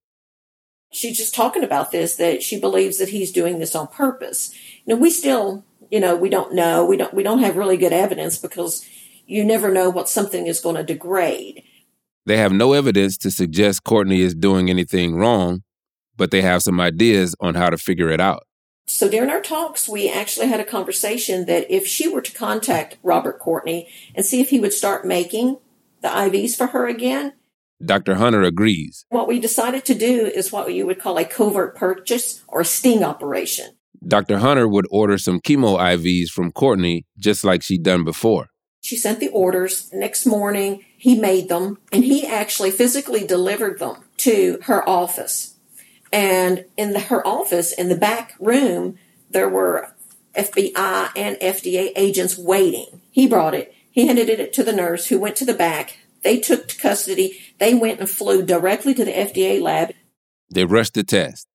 She's 0.92 1.18
just 1.18 1.34
talking 1.34 1.64
about 1.64 1.90
this 1.90 2.16
that 2.18 2.44
she 2.44 2.60
believes 2.60 3.00
that 3.00 3.10
he's 3.10 3.32
doing 3.32 3.58
this 3.58 3.74
on 3.74 3.88
purpose. 3.88 4.54
Now, 4.86 4.98
we 4.98 5.10
still, 5.10 5.66
you 5.90 6.00
know, 6.00 6.16
we 6.16 6.30
don't 6.30 6.54
know. 6.54 6.86
We 6.86 6.96
don't 6.96 7.12
we 7.12 7.24
don't 7.24 7.40
have 7.40 7.58
really 7.58 7.76
good 7.76 7.92
evidence 7.92 8.38
because 8.38 8.86
you 9.26 9.44
never 9.44 9.72
know 9.72 9.90
what 9.90 10.08
something 10.08 10.46
is 10.46 10.60
going 10.60 10.76
to 10.76 10.84
degrade. 10.84 11.64
They 12.28 12.38
have 12.38 12.52
no 12.52 12.74
evidence 12.74 13.18
to 13.18 13.32
suggest 13.32 13.84
Courtney 13.84 14.22
is 14.22 14.36
doing 14.36 14.70
anything 14.70 15.16
wrong, 15.16 15.64
but 16.16 16.30
they 16.30 16.44
have 16.44 16.62
some 16.62 16.80
ideas 16.80 17.36
on 17.40 17.56
how 17.56 17.72
to 17.72 17.80
figure 17.80 18.12
it 18.12 18.22
out. 18.22 18.44
So 18.90 19.08
during 19.08 19.30
our 19.30 19.40
talks, 19.40 19.88
we 19.88 20.10
actually 20.10 20.48
had 20.48 20.60
a 20.60 20.66
conversation 20.66 21.46
that 21.46 21.72
if 21.72 21.86
she 21.86 22.08
were 22.08 22.22
to 22.22 22.32
contact 22.32 22.98
Robert 23.04 23.38
Courtney 23.38 23.88
and 24.16 24.26
see 24.26 24.42
if 24.42 24.50
he 24.50 24.60
would 24.60 24.74
start 24.74 25.06
making 25.06 25.58
the 26.02 26.08
IVs 26.08 26.56
for 26.56 26.68
her 26.68 26.88
again. 26.88 27.34
Dr. 27.86 28.16
Hunter 28.16 28.42
agrees. 28.42 29.06
What 29.10 29.28
we 29.28 29.40
decided 29.40 29.86
to 29.86 29.94
do 29.94 30.26
is 30.26 30.52
what 30.52 30.74
you 30.74 30.88
would 30.88 31.00
call 31.00 31.20
a 31.20 31.24
covert 31.24 31.76
purchase 31.76 32.44
or 32.48 32.62
a 32.62 32.66
sting 32.66 33.04
operation. 33.04 33.76
Dr. 34.06 34.40
Hunter 34.40 34.68
would 34.68 34.88
order 34.90 35.20
some 35.20 35.40
chemo 35.40 35.78
IVs 35.78 36.30
from 36.30 36.52
Courtney 36.52 37.06
just 37.18 37.44
like 37.44 37.62
she'd 37.62 37.84
done 37.84 38.04
before. 38.04 38.48
She 38.82 38.98
sent 38.98 39.20
the 39.20 39.30
orders. 39.30 39.92
Next 39.94 40.26
morning, 40.26 40.84
he 40.98 41.14
made 41.14 41.48
them 41.48 41.78
and 41.92 42.04
he 42.04 42.26
actually 42.26 42.72
physically 42.72 43.26
delivered 43.26 43.78
them 43.78 43.98
to 44.18 44.58
her 44.64 44.88
office. 44.90 45.59
And 46.12 46.66
in 46.78 46.94
the, 46.94 47.00
her 47.00 47.26
office, 47.26 47.72
in 47.72 47.90
the 47.90 47.96
back 47.96 48.36
room, 48.40 48.98
there 49.30 49.50
were 49.50 49.94
FBI 50.36 51.10
and 51.16 51.38
FDA 51.38 51.92
agents 51.96 52.38
waiting. 52.38 53.02
He 53.12 53.28
brought 53.28 53.54
it. 53.54 53.74
He 53.92 54.08
handed 54.08 54.30
it 54.30 54.54
to 54.54 54.64
the 54.64 54.74
nurse 54.74 55.08
who 55.08 55.20
went 55.20 55.36
to 55.38 55.46
the 55.46 55.54
back. 55.54 55.98
They 56.24 56.40
took 56.40 56.78
custody. 56.78 57.40
They 57.60 57.74
went 57.74 58.00
and 58.00 58.10
flew 58.10 58.44
directly 58.44 58.94
to 58.94 59.06
the 59.06 59.12
FDA 59.12 59.62
lab. 59.62 59.94
They 60.54 60.66
rushed 60.66 60.96
the 60.96 61.04
test. 61.04 61.48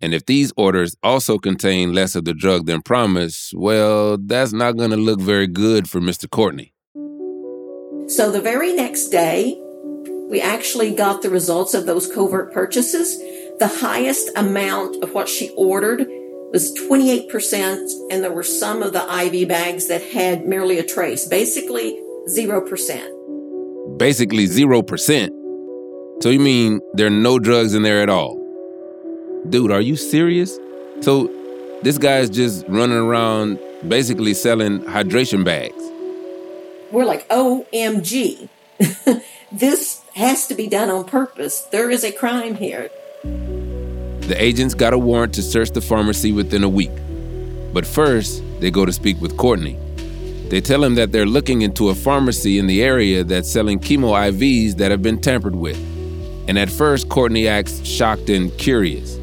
And 0.00 0.12
if 0.12 0.26
these 0.26 0.52
orders 0.56 0.96
also 1.02 1.38
contain 1.38 1.92
less 1.94 2.16
of 2.16 2.24
the 2.24 2.34
drug 2.34 2.66
than 2.66 2.82
promised, 2.82 3.54
well, 3.54 4.18
that's 4.18 4.52
not 4.52 4.76
going 4.76 4.90
to 4.90 4.96
look 4.96 5.20
very 5.20 5.46
good 5.46 5.88
for 5.88 6.00
Mr. 6.00 6.28
Courtney. 6.28 6.74
So 8.08 8.30
the 8.32 8.40
very 8.40 8.72
next 8.74 9.08
day, 9.08 9.56
we 10.28 10.40
actually 10.40 10.92
got 10.92 11.22
the 11.22 11.30
results 11.30 11.72
of 11.72 11.86
those 11.86 12.12
covert 12.12 12.52
purchases. 12.52 13.16
The 13.58 13.68
highest 13.68 14.30
amount 14.36 15.02
of 15.02 15.14
what 15.14 15.28
she 15.28 15.50
ordered 15.56 16.06
was 16.52 16.74
28%, 16.74 18.10
and 18.10 18.22
there 18.22 18.32
were 18.32 18.42
some 18.42 18.82
of 18.82 18.92
the 18.92 19.02
IV 19.02 19.48
bags 19.48 19.86
that 19.88 20.02
had 20.02 20.46
merely 20.46 20.78
a 20.78 20.84
trace, 20.84 21.26
basically 21.26 22.00
0%. 22.28 23.98
Basically 23.98 24.46
0%? 24.46 26.22
So 26.22 26.28
you 26.28 26.40
mean 26.40 26.80
there 26.94 27.06
are 27.06 27.10
no 27.10 27.38
drugs 27.38 27.74
in 27.74 27.82
there 27.82 28.02
at 28.02 28.08
all? 28.08 28.38
Dude, 29.48 29.72
are 29.72 29.80
you 29.80 29.96
serious? 29.96 30.58
So 31.00 31.30
this 31.82 31.98
guy's 31.98 32.30
just 32.30 32.64
running 32.68 32.98
around 32.98 33.58
basically 33.88 34.34
selling 34.34 34.80
hydration 34.80 35.44
bags. 35.44 35.82
We're 36.92 37.06
like, 37.06 37.28
OMG. 37.28 38.48
this 39.52 40.02
has 40.14 40.46
to 40.46 40.54
be 40.54 40.68
done 40.68 40.90
on 40.90 41.04
purpose. 41.04 41.60
There 41.62 41.90
is 41.90 42.04
a 42.04 42.12
crime 42.12 42.54
here. 42.54 42.90
The 43.22 44.36
agents 44.36 44.74
got 44.74 44.92
a 44.92 44.98
warrant 44.98 45.34
to 45.34 45.42
search 45.42 45.70
the 45.70 45.80
pharmacy 45.80 46.32
within 46.32 46.64
a 46.64 46.68
week. 46.68 46.90
But 47.72 47.86
first, 47.86 48.42
they 48.60 48.70
go 48.70 48.84
to 48.84 48.92
speak 48.92 49.20
with 49.20 49.36
Courtney. 49.36 49.78
They 50.48 50.60
tell 50.60 50.82
him 50.82 50.96
that 50.96 51.12
they're 51.12 51.26
looking 51.26 51.62
into 51.62 51.88
a 51.88 51.94
pharmacy 51.94 52.58
in 52.58 52.66
the 52.66 52.82
area 52.82 53.24
that's 53.24 53.50
selling 53.50 53.78
chemo 53.78 54.12
IVs 54.12 54.76
that 54.76 54.90
have 54.90 55.02
been 55.02 55.20
tampered 55.20 55.54
with. 55.54 55.76
And 56.48 56.58
at 56.58 56.68
first, 56.68 57.08
Courtney 57.08 57.46
acts 57.46 57.84
shocked 57.86 58.28
and 58.28 58.56
curious. 58.58 59.16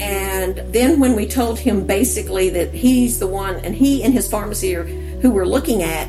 And 0.00 0.56
then 0.72 1.00
when 1.00 1.16
we 1.16 1.26
told 1.26 1.58
him 1.58 1.86
basically 1.86 2.48
that 2.50 2.72
he's 2.72 3.18
the 3.18 3.26
one, 3.26 3.56
and 3.56 3.74
he 3.74 4.02
and 4.02 4.14
his 4.14 4.30
pharmacy 4.30 4.74
are 4.76 4.84
who 4.84 5.30
we're 5.32 5.44
looking 5.44 5.82
at, 5.82 6.08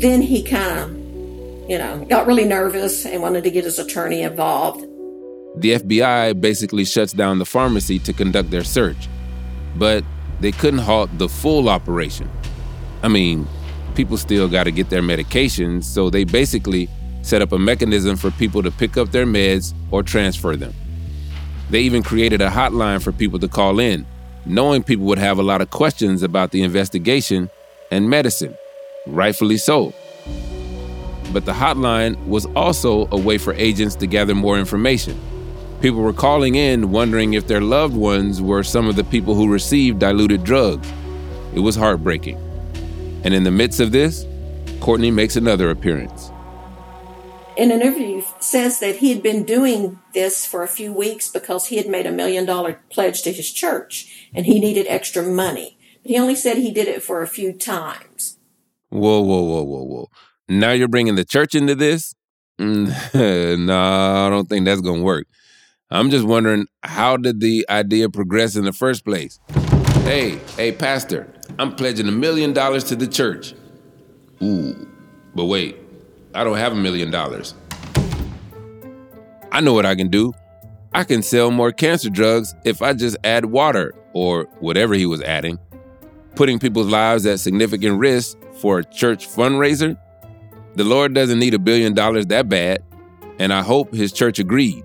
then 0.00 0.22
he 0.22 0.42
kind 0.42 0.78
of, 0.78 0.90
you 1.70 1.78
know, 1.78 2.04
got 2.08 2.26
really 2.26 2.44
nervous 2.44 3.04
and 3.04 3.20
wanted 3.22 3.44
to 3.44 3.50
get 3.50 3.64
his 3.64 3.78
attorney 3.78 4.22
involved. 4.22 4.87
The 5.58 5.72
FBI 5.72 6.40
basically 6.40 6.84
shuts 6.84 7.12
down 7.12 7.40
the 7.40 7.44
pharmacy 7.44 7.98
to 8.00 8.12
conduct 8.12 8.52
their 8.52 8.62
search, 8.62 9.08
but 9.76 10.04
they 10.38 10.52
couldn't 10.52 10.78
halt 10.78 11.10
the 11.18 11.28
full 11.28 11.68
operation. 11.68 12.30
I 13.02 13.08
mean, 13.08 13.44
people 13.96 14.16
still 14.16 14.48
got 14.48 14.64
to 14.64 14.70
get 14.70 14.88
their 14.88 15.02
medications, 15.02 15.82
so 15.82 16.10
they 16.10 16.22
basically 16.22 16.88
set 17.22 17.42
up 17.42 17.50
a 17.50 17.58
mechanism 17.58 18.16
for 18.16 18.30
people 18.30 18.62
to 18.62 18.70
pick 18.70 18.96
up 18.96 19.10
their 19.10 19.26
meds 19.26 19.74
or 19.90 20.04
transfer 20.04 20.54
them. 20.54 20.72
They 21.70 21.80
even 21.80 22.04
created 22.04 22.40
a 22.40 22.50
hotline 22.50 23.02
for 23.02 23.10
people 23.10 23.40
to 23.40 23.48
call 23.48 23.80
in, 23.80 24.06
knowing 24.46 24.84
people 24.84 25.06
would 25.06 25.18
have 25.18 25.40
a 25.40 25.42
lot 25.42 25.60
of 25.60 25.70
questions 25.70 26.22
about 26.22 26.52
the 26.52 26.62
investigation 26.62 27.50
and 27.90 28.08
medicine. 28.08 28.56
Rightfully 29.08 29.56
so. 29.56 29.92
But 31.32 31.46
the 31.46 31.52
hotline 31.52 32.16
was 32.28 32.46
also 32.54 33.08
a 33.10 33.18
way 33.18 33.38
for 33.38 33.54
agents 33.54 33.96
to 33.96 34.06
gather 34.06 34.36
more 34.36 34.56
information. 34.56 35.20
People 35.80 36.00
were 36.00 36.12
calling 36.12 36.56
in 36.56 36.90
wondering 36.90 37.34
if 37.34 37.46
their 37.46 37.60
loved 37.60 37.94
ones 37.94 38.42
were 38.42 38.64
some 38.64 38.88
of 38.88 38.96
the 38.96 39.04
people 39.04 39.34
who 39.34 39.48
received 39.48 40.00
diluted 40.00 40.42
drugs. 40.42 40.92
It 41.54 41.60
was 41.60 41.76
heartbreaking. 41.76 42.36
And 43.22 43.32
in 43.32 43.44
the 43.44 43.52
midst 43.52 43.78
of 43.78 43.92
this, 43.92 44.26
Courtney 44.80 45.12
makes 45.12 45.36
another 45.36 45.70
appearance. 45.70 46.32
In 47.56 47.70
an 47.70 47.80
interview, 47.80 48.22
says 48.40 48.80
that 48.80 48.96
he 48.96 49.12
had 49.12 49.22
been 49.22 49.44
doing 49.44 49.98
this 50.14 50.46
for 50.46 50.62
a 50.62 50.68
few 50.68 50.92
weeks 50.92 51.28
because 51.28 51.66
he 51.66 51.76
had 51.76 51.88
made 51.88 52.06
a 52.06 52.12
million 52.12 52.44
dollar 52.44 52.80
pledge 52.90 53.22
to 53.22 53.32
his 53.32 53.52
church 53.52 54.28
and 54.34 54.46
he 54.46 54.60
needed 54.60 54.86
extra 54.88 55.22
money. 55.22 55.78
But 56.02 56.10
he 56.10 56.18
only 56.18 56.34
said 56.34 56.56
he 56.56 56.72
did 56.72 56.88
it 56.88 57.02
for 57.02 57.22
a 57.22 57.28
few 57.28 57.52
times. 57.52 58.38
Whoa, 58.90 59.20
whoa, 59.20 59.42
whoa, 59.42 59.62
whoa, 59.62 59.82
whoa. 59.84 60.08
Now 60.48 60.72
you're 60.72 60.88
bringing 60.88 61.16
the 61.16 61.24
church 61.24 61.54
into 61.54 61.74
this? 61.74 62.14
No, 62.58 63.76
I 63.76 64.28
don't 64.30 64.48
think 64.48 64.64
that's 64.64 64.80
going 64.80 65.00
to 65.00 65.04
work. 65.04 65.26
I'm 65.90 66.10
just 66.10 66.26
wondering 66.26 66.66
how 66.82 67.16
did 67.16 67.40
the 67.40 67.64
idea 67.70 68.10
progress 68.10 68.56
in 68.56 68.66
the 68.66 68.74
first 68.74 69.06
place? 69.06 69.40
Hey, 70.02 70.38
hey, 70.54 70.70
Pastor, 70.70 71.32
I'm 71.58 71.74
pledging 71.74 72.06
a 72.08 72.12
million 72.12 72.52
dollars 72.52 72.84
to 72.84 72.96
the 72.96 73.06
church. 73.06 73.54
Ooh, 74.42 74.86
but 75.34 75.46
wait, 75.46 75.78
I 76.34 76.44
don't 76.44 76.58
have 76.58 76.72
a 76.72 76.76
million 76.76 77.10
dollars. 77.10 77.54
I 79.50 79.62
know 79.62 79.72
what 79.72 79.86
I 79.86 79.94
can 79.94 80.08
do. 80.08 80.34
I 80.92 81.04
can 81.04 81.22
sell 81.22 81.50
more 81.50 81.72
cancer 81.72 82.10
drugs 82.10 82.54
if 82.66 82.82
I 82.82 82.92
just 82.92 83.16
add 83.24 83.46
water 83.46 83.94
or 84.12 84.44
whatever 84.60 84.92
he 84.92 85.06
was 85.06 85.22
adding. 85.22 85.58
Putting 86.34 86.58
people's 86.58 86.88
lives 86.88 87.24
at 87.24 87.40
significant 87.40 87.98
risk 87.98 88.36
for 88.60 88.80
a 88.80 88.84
church 88.84 89.26
fundraiser? 89.26 89.98
The 90.74 90.84
Lord 90.84 91.14
doesn't 91.14 91.38
need 91.38 91.54
a 91.54 91.58
billion 91.58 91.94
dollars 91.94 92.26
that 92.26 92.50
bad, 92.50 92.82
and 93.38 93.54
I 93.54 93.62
hope 93.62 93.94
his 93.94 94.12
church 94.12 94.38
agreed. 94.38 94.84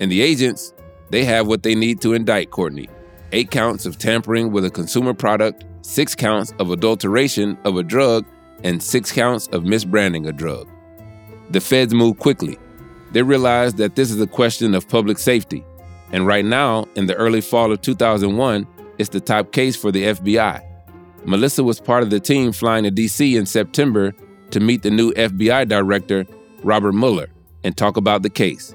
And 0.00 0.10
the 0.10 0.22
agents, 0.22 0.72
they 1.10 1.24
have 1.24 1.46
what 1.46 1.62
they 1.62 1.74
need 1.74 2.00
to 2.02 2.14
indict 2.14 2.50
Courtney 2.50 2.88
eight 3.34 3.50
counts 3.50 3.84
of 3.84 3.98
tampering 3.98 4.52
with 4.52 4.64
a 4.64 4.70
consumer 4.70 5.12
product, 5.12 5.64
six 5.82 6.14
counts 6.14 6.52
of 6.60 6.70
adulteration 6.70 7.58
of 7.64 7.76
a 7.76 7.82
drug, 7.82 8.24
and 8.62 8.80
six 8.80 9.10
counts 9.10 9.48
of 9.48 9.64
misbranding 9.64 10.28
a 10.28 10.32
drug. 10.32 10.68
The 11.50 11.60
feds 11.60 11.92
move 11.92 12.18
quickly. 12.18 12.58
They 13.10 13.22
realize 13.22 13.74
that 13.74 13.96
this 13.96 14.10
is 14.10 14.20
a 14.20 14.26
question 14.26 14.74
of 14.74 14.88
public 14.88 15.18
safety. 15.18 15.64
And 16.12 16.26
right 16.26 16.44
now, 16.44 16.86
in 16.94 17.06
the 17.06 17.14
early 17.16 17.40
fall 17.40 17.72
of 17.72 17.80
2001, 17.80 18.66
it's 18.98 19.10
the 19.10 19.20
top 19.20 19.50
case 19.50 19.74
for 19.74 19.90
the 19.90 20.04
FBI. 20.04 20.62
Melissa 21.24 21.64
was 21.64 21.80
part 21.80 22.04
of 22.04 22.10
the 22.10 22.20
team 22.20 22.52
flying 22.52 22.84
to 22.84 22.90
DC 22.90 23.36
in 23.36 23.46
September 23.46 24.12
to 24.50 24.60
meet 24.60 24.82
the 24.82 24.90
new 24.90 25.12
FBI 25.14 25.68
director, 25.68 26.24
Robert 26.62 26.92
Mueller, 26.92 27.30
and 27.64 27.76
talk 27.76 27.96
about 27.96 28.22
the 28.22 28.30
case. 28.30 28.74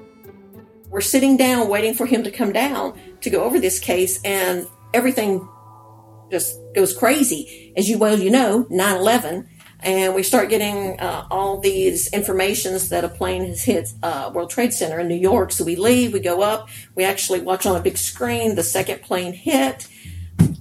We're 0.90 1.00
sitting 1.00 1.36
down 1.36 1.68
waiting 1.68 1.94
for 1.94 2.04
him 2.04 2.24
to 2.24 2.32
come 2.32 2.52
down 2.52 2.98
to 3.20 3.30
go 3.30 3.44
over 3.44 3.60
this 3.60 3.78
case, 3.78 4.20
and 4.24 4.66
everything 4.92 5.48
just 6.32 6.58
goes 6.74 6.96
crazy. 6.96 7.72
As 7.76 7.88
you 7.88 7.96
well 7.96 8.18
you 8.18 8.28
know, 8.28 8.66
9 8.68 8.96
11, 8.96 9.48
and 9.80 10.14
we 10.16 10.24
start 10.24 10.50
getting 10.50 10.98
uh, 10.98 11.26
all 11.30 11.60
these 11.60 12.12
informations 12.12 12.88
that 12.88 13.04
a 13.04 13.08
plane 13.08 13.44
has 13.46 13.62
hit 13.62 13.88
uh, 14.02 14.32
World 14.34 14.50
Trade 14.50 14.74
Center 14.74 14.98
in 14.98 15.06
New 15.06 15.14
York. 15.14 15.52
So 15.52 15.64
we 15.64 15.76
leave, 15.76 16.12
we 16.12 16.18
go 16.18 16.42
up, 16.42 16.68
we 16.96 17.04
actually 17.04 17.40
watch 17.40 17.66
on 17.66 17.76
a 17.76 17.80
big 17.80 17.96
screen 17.96 18.56
the 18.56 18.64
second 18.64 19.02
plane 19.02 19.32
hit. 19.32 19.86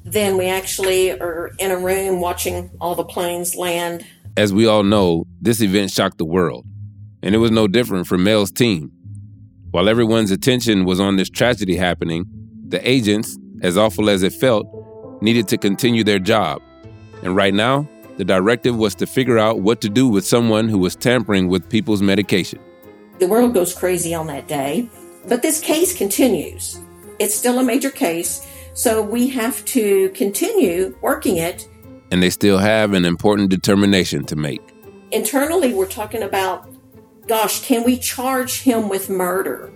Then 0.06 0.38
we 0.38 0.46
actually 0.46 1.12
are 1.12 1.52
in 1.58 1.72
a 1.72 1.78
room 1.78 2.22
watching 2.22 2.70
all 2.80 2.96
the 2.96 3.04
planes 3.04 3.56
land 3.56 4.06
As 4.38 4.54
we 4.54 4.68
all 4.68 4.84
know, 4.84 5.26
this 5.42 5.60
event 5.60 5.90
shocked 5.92 6.20
the 6.20 6.26
world, 6.26 6.66
and 7.24 7.34
it 7.34 7.40
was 7.40 7.50
no 7.50 7.68
different 7.68 8.06
for 8.06 8.18
Mel's 8.18 8.52
team. 8.52 8.92
While 9.72 9.88
everyone's 9.88 10.32
attention 10.32 10.86
was 10.86 11.00
on 11.00 11.18
this 11.18 11.30
tragedy 11.30 11.76
happening, 11.76 12.26
the 12.68 12.88
agents, 12.90 13.38
as 13.62 13.78
awful 13.78 14.10
as 14.10 14.24
it 14.24 14.34
felt, 14.34 14.68
needed 15.22 15.48
to 15.50 15.60
continue 15.60 16.04
their 16.04 16.18
job. 16.18 16.64
And 17.22 17.36
right 17.36 17.54
now, 17.54 17.88
the 18.18 18.26
directive 18.26 18.76
was 18.76 18.96
to 18.96 19.06
figure 19.06 19.38
out 19.38 19.60
what 19.60 19.80
to 19.82 19.90
do 19.90 20.08
with 20.08 20.26
someone 20.26 20.70
who 20.70 20.80
was 20.80 20.96
tampering 20.96 21.50
with 21.50 21.70
people's 21.70 22.02
medication. 22.02 22.60
The 23.20 23.28
world 23.28 23.54
goes 23.54 23.72
crazy 23.72 24.16
on 24.16 24.26
that 24.28 24.48
day, 24.48 24.90
but 25.28 25.44
this 25.44 25.62
case 25.62 25.96
continues. 25.96 26.80
It's 27.20 27.36
still 27.36 27.60
a 27.60 27.64
major 27.64 27.92
case, 27.92 28.48
so 28.74 29.04
we 29.04 29.28
have 29.30 29.64
to 29.66 30.10
continue 30.10 30.98
working 31.02 31.38
it. 31.38 31.68
And 32.10 32.24
they 32.24 32.32
still 32.32 32.58
have 32.58 32.94
an 32.94 33.06
important 33.06 33.50
determination 33.50 34.26
to 34.26 34.36
make. 34.36 34.62
Internally, 35.12 35.76
we're 35.76 35.86
talking 35.86 36.24
about 36.24 36.68
gosh, 37.30 37.62
can 37.62 37.84
we 37.84 37.96
charge 37.96 38.62
him 38.62 38.90
with 38.90 39.08
murder? 39.08 39.72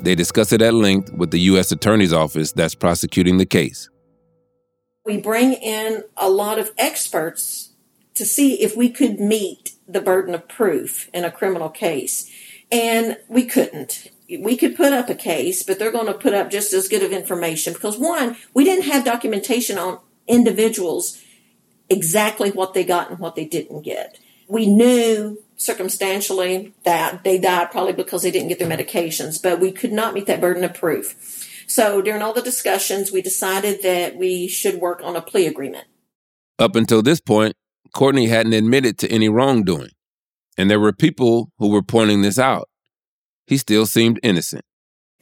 They 0.00 0.16
discuss 0.16 0.52
it 0.52 0.60
at 0.60 0.74
length 0.74 1.12
with 1.12 1.30
the 1.30 1.38
U.S. 1.52 1.70
Attorney's 1.70 2.12
Office 2.12 2.50
that's 2.50 2.74
prosecuting 2.74 3.38
the 3.38 3.46
case. 3.46 3.88
We 5.04 5.18
bring 5.18 5.52
in 5.52 6.02
a 6.16 6.28
lot 6.28 6.58
of 6.58 6.72
experts 6.76 7.70
to 8.14 8.26
see 8.26 8.60
if 8.60 8.76
we 8.76 8.90
could 8.90 9.20
meet 9.20 9.76
the 9.86 10.00
burden 10.00 10.34
of 10.34 10.48
proof 10.48 11.08
in 11.14 11.24
a 11.24 11.30
criminal 11.30 11.68
case. 11.68 12.28
And 12.72 13.16
we 13.28 13.44
couldn't. 13.44 14.10
We 14.28 14.56
could 14.56 14.76
put 14.76 14.92
up 14.92 15.08
a 15.08 15.14
case, 15.14 15.62
but 15.62 15.78
they're 15.78 15.92
going 15.92 16.06
to 16.06 16.14
put 16.14 16.34
up 16.34 16.50
just 16.50 16.72
as 16.72 16.88
good 16.88 17.04
of 17.04 17.12
information 17.12 17.72
because 17.72 17.96
one, 17.96 18.36
we 18.52 18.64
didn't 18.64 18.90
have 18.90 19.04
documentation 19.04 19.78
on 19.78 20.00
individuals 20.26 21.22
exactly 21.88 22.50
what 22.50 22.74
they 22.74 22.82
got 22.82 23.10
and 23.10 23.20
what 23.20 23.36
they 23.36 23.44
didn't 23.44 23.82
get. 23.82 24.18
We 24.48 24.66
knew 24.66 25.42
circumstantially 25.56 26.74
that 26.84 27.24
they 27.24 27.38
died 27.38 27.70
probably 27.70 27.92
because 27.92 28.22
they 28.22 28.30
didn't 28.30 28.48
get 28.48 28.58
their 28.58 28.68
medications, 28.68 29.42
but 29.42 29.60
we 29.60 29.72
could 29.72 29.92
not 29.92 30.14
meet 30.14 30.26
that 30.26 30.40
burden 30.40 30.64
of 30.64 30.74
proof. 30.74 31.14
So 31.66 32.00
during 32.00 32.22
all 32.22 32.32
the 32.32 32.42
discussions, 32.42 33.10
we 33.10 33.22
decided 33.22 33.82
that 33.82 34.16
we 34.16 34.46
should 34.46 34.80
work 34.80 35.00
on 35.02 35.16
a 35.16 35.22
plea 35.22 35.46
agreement. 35.46 35.86
Up 36.58 36.76
until 36.76 37.02
this 37.02 37.20
point, 37.20 37.54
Courtney 37.92 38.26
hadn't 38.26 38.52
admitted 38.52 38.98
to 38.98 39.10
any 39.10 39.28
wrongdoing, 39.28 39.90
and 40.56 40.70
there 40.70 40.80
were 40.80 40.92
people 40.92 41.50
who 41.58 41.68
were 41.68 41.82
pointing 41.82 42.22
this 42.22 42.38
out. 42.38 42.68
He 43.46 43.56
still 43.56 43.86
seemed 43.86 44.20
innocent. 44.22 44.64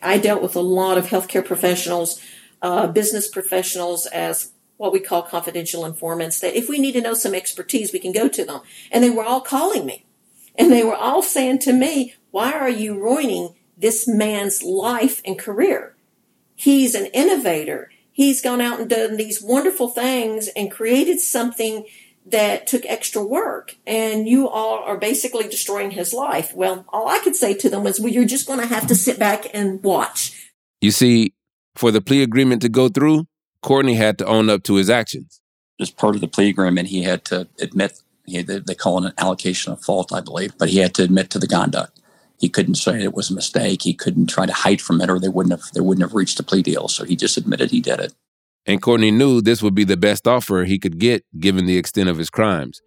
I 0.02 0.18
dealt 0.18 0.42
with 0.42 0.56
a 0.56 0.60
lot 0.60 0.98
of 0.98 1.06
healthcare 1.06 1.44
professionals, 1.44 2.20
uh, 2.62 2.88
business 2.88 3.28
professionals 3.28 4.06
as 4.06 4.52
what 4.76 4.92
we 4.92 5.00
call 5.00 5.22
confidential 5.22 5.84
informants 5.84 6.40
that 6.40 6.56
if 6.56 6.68
we 6.68 6.78
need 6.78 6.92
to 6.92 7.00
know 7.00 7.14
some 7.14 7.34
expertise, 7.34 7.92
we 7.92 7.98
can 7.98 8.12
go 8.12 8.28
to 8.28 8.44
them. 8.44 8.60
And 8.90 9.02
they 9.02 9.10
were 9.10 9.24
all 9.24 9.40
calling 9.40 9.86
me. 9.86 10.04
And 10.56 10.70
they 10.70 10.84
were 10.84 10.96
all 10.96 11.22
saying 11.22 11.60
to 11.60 11.72
me, 11.72 12.14
why 12.30 12.52
are 12.52 12.70
you 12.70 13.00
ruining 13.00 13.54
this 13.76 14.06
man's 14.06 14.62
life 14.62 15.20
and 15.24 15.38
career? 15.38 15.96
He's 16.54 16.94
an 16.94 17.06
innovator. 17.06 17.90
He's 18.12 18.40
gone 18.40 18.60
out 18.60 18.80
and 18.80 18.88
done 18.88 19.16
these 19.16 19.42
wonderful 19.42 19.88
things 19.88 20.48
and 20.48 20.70
created 20.70 21.20
something 21.20 21.84
that 22.26 22.66
took 22.66 22.86
extra 22.86 23.22
work 23.22 23.76
and 23.86 24.26
you 24.26 24.48
all 24.48 24.78
are 24.78 24.96
basically 24.96 25.46
destroying 25.46 25.90
his 25.90 26.14
life. 26.14 26.54
Well, 26.54 26.86
all 26.88 27.08
I 27.08 27.18
could 27.18 27.36
say 27.36 27.54
to 27.54 27.68
them 27.68 27.84
was, 27.84 28.00
well, 28.00 28.12
you're 28.12 28.24
just 28.24 28.46
going 28.46 28.60
to 28.60 28.66
have 28.66 28.86
to 28.86 28.94
sit 28.94 29.18
back 29.18 29.46
and 29.52 29.82
watch. 29.82 30.50
You 30.80 30.90
see, 30.90 31.34
for 31.74 31.90
the 31.90 32.00
plea 32.00 32.22
agreement 32.22 32.62
to 32.62 32.68
go 32.68 32.88
through, 32.88 33.26
Courtney 33.64 33.94
had 33.94 34.18
to 34.18 34.26
own 34.26 34.50
up 34.50 34.62
to 34.64 34.74
his 34.74 34.90
actions. 34.90 35.40
As 35.80 35.90
part 35.90 36.14
of 36.14 36.20
the 36.20 36.28
plea 36.28 36.50
agreement, 36.50 36.88
he 36.88 37.02
had 37.02 37.24
to 37.24 37.48
admit 37.58 38.02
he, 38.26 38.42
they 38.42 38.74
call 38.74 39.02
it 39.02 39.06
an 39.06 39.14
allocation 39.16 39.72
of 39.72 39.82
fault, 39.82 40.12
I 40.12 40.20
believe, 40.20 40.56
but 40.58 40.68
he 40.68 40.78
had 40.78 40.92
to 40.96 41.02
admit 41.02 41.30
to 41.30 41.38
the 41.38 41.48
conduct. 41.48 41.98
He 42.38 42.50
couldn't 42.50 42.74
say 42.74 43.02
it 43.02 43.14
was 43.14 43.30
a 43.30 43.34
mistake. 43.34 43.80
He 43.80 43.94
couldn't 43.94 44.26
try 44.26 44.44
to 44.44 44.52
hide 44.52 44.82
from 44.82 45.00
it, 45.00 45.08
or 45.08 45.18
they 45.18 45.30
wouldn't 45.30 45.58
have 45.58 45.72
they 45.72 45.80
wouldn't 45.80 46.06
have 46.06 46.14
reached 46.14 46.38
a 46.40 46.42
plea 46.42 46.60
deal. 46.60 46.88
So 46.88 47.04
he 47.04 47.16
just 47.16 47.38
admitted 47.38 47.70
he 47.70 47.80
did 47.80 48.00
it. 48.00 48.12
And 48.66 48.82
Courtney 48.82 49.10
knew 49.10 49.40
this 49.40 49.62
would 49.62 49.74
be 49.74 49.84
the 49.84 49.96
best 49.96 50.28
offer 50.28 50.64
he 50.64 50.78
could 50.78 50.98
get 50.98 51.24
given 51.38 51.64
the 51.64 51.78
extent 51.78 52.10
of 52.10 52.18
his 52.18 52.28
crimes. 52.28 52.82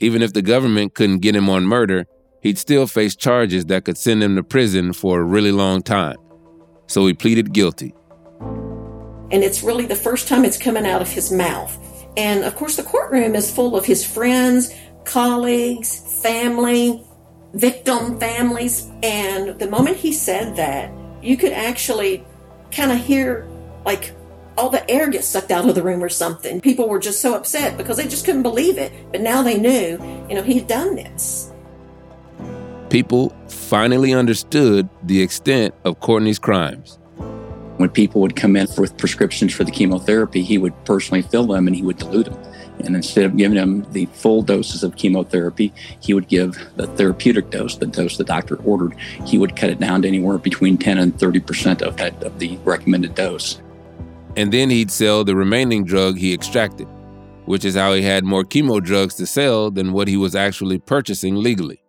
Even 0.00 0.20
if 0.20 0.34
the 0.34 0.42
government 0.42 0.94
couldn't 0.94 1.20
get 1.20 1.34
him 1.34 1.48
on 1.48 1.64
murder, 1.64 2.04
he'd 2.42 2.58
still 2.58 2.86
face 2.86 3.16
charges 3.16 3.64
that 3.66 3.86
could 3.86 3.96
send 3.96 4.22
him 4.22 4.36
to 4.36 4.42
prison 4.42 4.92
for 4.92 5.20
a 5.20 5.24
really 5.24 5.52
long 5.52 5.82
time. 5.82 6.16
So 6.88 7.06
he 7.06 7.14
pleaded 7.14 7.54
guilty. 7.54 7.94
And 9.30 9.44
it's 9.44 9.62
really 9.62 9.86
the 9.86 9.96
first 9.96 10.28
time 10.28 10.44
it's 10.44 10.58
coming 10.58 10.86
out 10.86 11.02
of 11.02 11.08
his 11.10 11.30
mouth. 11.32 11.76
And 12.16 12.44
of 12.44 12.56
course, 12.56 12.76
the 12.76 12.82
courtroom 12.82 13.34
is 13.34 13.50
full 13.50 13.76
of 13.76 13.84
his 13.84 14.04
friends, 14.04 14.74
colleagues, 15.04 16.20
family, 16.22 17.04
victim 17.54 18.18
families. 18.18 18.90
And 19.02 19.58
the 19.58 19.68
moment 19.68 19.96
he 19.96 20.12
said 20.12 20.56
that, 20.56 20.92
you 21.22 21.36
could 21.36 21.52
actually 21.52 22.24
kind 22.70 22.92
of 22.92 22.98
hear 22.98 23.46
like 23.84 24.14
all 24.56 24.68
the 24.68 24.88
air 24.90 25.08
get 25.08 25.24
sucked 25.24 25.50
out 25.50 25.68
of 25.68 25.74
the 25.74 25.82
room 25.82 26.02
or 26.02 26.08
something. 26.08 26.60
People 26.60 26.88
were 26.88 26.98
just 26.98 27.20
so 27.20 27.34
upset 27.34 27.76
because 27.76 27.96
they 27.96 28.06
just 28.06 28.24
couldn't 28.24 28.42
believe 28.42 28.78
it. 28.78 28.92
But 29.10 29.20
now 29.20 29.42
they 29.42 29.58
knew, 29.58 29.98
you 30.28 30.34
know, 30.34 30.42
he'd 30.42 30.66
done 30.66 30.96
this. 30.96 31.50
People 32.90 33.34
finally 33.48 34.12
understood 34.12 34.88
the 35.04 35.22
extent 35.22 35.74
of 35.84 36.00
Courtney's 36.00 36.38
crimes. 36.38 36.99
When 37.80 37.88
people 37.88 38.20
would 38.20 38.36
come 38.36 38.56
in 38.56 38.66
with 38.76 38.98
prescriptions 38.98 39.54
for 39.54 39.64
the 39.64 39.70
chemotherapy, 39.70 40.42
he 40.42 40.58
would 40.58 40.74
personally 40.84 41.22
fill 41.22 41.46
them 41.46 41.66
and 41.66 41.74
he 41.74 41.80
would 41.80 41.96
dilute 41.96 42.26
them. 42.26 42.38
And 42.84 42.94
instead 42.94 43.24
of 43.24 43.38
giving 43.38 43.56
them 43.56 43.90
the 43.92 44.04
full 44.04 44.42
doses 44.42 44.82
of 44.82 44.96
chemotherapy, 44.96 45.72
he 45.98 46.12
would 46.12 46.28
give 46.28 46.58
the 46.76 46.88
therapeutic 46.88 47.48
dose, 47.48 47.76
the 47.76 47.86
dose 47.86 48.18
the 48.18 48.24
doctor 48.24 48.56
ordered. 48.64 48.98
He 49.24 49.38
would 49.38 49.56
cut 49.56 49.70
it 49.70 49.80
down 49.80 50.02
to 50.02 50.08
anywhere 50.08 50.36
between 50.36 50.76
10 50.76 50.98
and 50.98 51.14
30% 51.14 51.80
of, 51.80 51.96
that, 51.96 52.22
of 52.22 52.38
the 52.38 52.58
recommended 52.64 53.14
dose. 53.14 53.62
And 54.36 54.52
then 54.52 54.68
he'd 54.68 54.90
sell 54.90 55.24
the 55.24 55.34
remaining 55.34 55.86
drug 55.86 56.18
he 56.18 56.34
extracted, 56.34 56.86
which 57.46 57.64
is 57.64 57.76
how 57.76 57.94
he 57.94 58.02
had 58.02 58.24
more 58.24 58.44
chemo 58.44 58.84
drugs 58.84 59.14
to 59.14 59.26
sell 59.26 59.70
than 59.70 59.94
what 59.94 60.06
he 60.06 60.18
was 60.18 60.34
actually 60.34 60.80
purchasing 60.80 61.36
legally. 61.36 61.82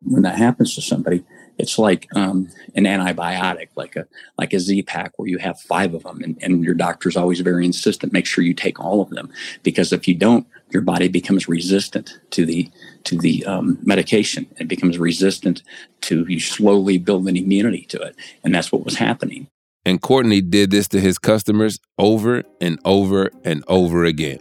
When 0.00 0.22
that 0.22 0.38
happens 0.38 0.74
to 0.76 0.80
somebody, 0.80 1.22
it's 1.58 1.78
like 1.78 2.06
um, 2.14 2.48
an 2.74 2.84
antibiotic, 2.84 3.68
like 3.76 3.96
a 3.96 4.06
like 4.38 4.52
a 4.52 4.60
Z 4.60 4.82
pack, 4.82 5.12
where 5.16 5.28
you 5.28 5.38
have 5.38 5.60
five 5.60 5.94
of 5.94 6.02
them, 6.02 6.22
and, 6.22 6.38
and 6.42 6.64
your 6.64 6.74
doctor's 6.74 7.16
always 7.16 7.40
very 7.40 7.64
insistent. 7.64 8.12
Make 8.12 8.26
sure 8.26 8.44
you 8.44 8.54
take 8.54 8.78
all 8.78 9.00
of 9.00 9.10
them, 9.10 9.30
because 9.62 9.92
if 9.92 10.06
you 10.06 10.14
don't, 10.14 10.46
your 10.70 10.82
body 10.82 11.08
becomes 11.08 11.48
resistant 11.48 12.18
to 12.30 12.44
the 12.44 12.70
to 13.04 13.16
the 13.18 13.44
um, 13.46 13.78
medication. 13.82 14.46
It 14.58 14.68
becomes 14.68 14.98
resistant 14.98 15.62
to 16.02 16.26
you 16.28 16.40
slowly 16.40 16.98
build 16.98 17.26
an 17.28 17.36
immunity 17.36 17.86
to 17.86 18.00
it, 18.02 18.16
and 18.44 18.54
that's 18.54 18.70
what 18.70 18.84
was 18.84 18.96
happening. 18.96 19.48
And 19.84 20.02
Courtney 20.02 20.40
did 20.40 20.72
this 20.72 20.88
to 20.88 21.00
his 21.00 21.16
customers 21.16 21.78
over 21.96 22.42
and 22.60 22.78
over 22.84 23.30
and 23.44 23.64
over 23.68 24.04
again. 24.04 24.40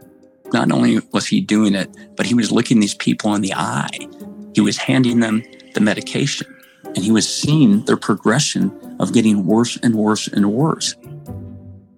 Not 0.51 0.71
only 0.71 0.99
was 1.11 1.27
he 1.27 1.39
doing 1.39 1.75
it, 1.75 1.95
but 2.15 2.25
he 2.25 2.33
was 2.33 2.51
looking 2.51 2.79
these 2.79 2.95
people 2.95 3.33
in 3.35 3.41
the 3.41 3.53
eye. 3.53 4.07
He 4.53 4.61
was 4.61 4.77
handing 4.77 5.19
them 5.19 5.43
the 5.73 5.81
medication 5.81 6.54
and 6.87 6.99
he 6.99 7.11
was 7.11 7.27
seeing 7.27 7.83
their 7.85 7.97
progression 7.97 8.71
of 8.99 9.13
getting 9.13 9.45
worse 9.45 9.77
and 9.77 9.95
worse 9.95 10.27
and 10.27 10.51
worse. 10.51 10.95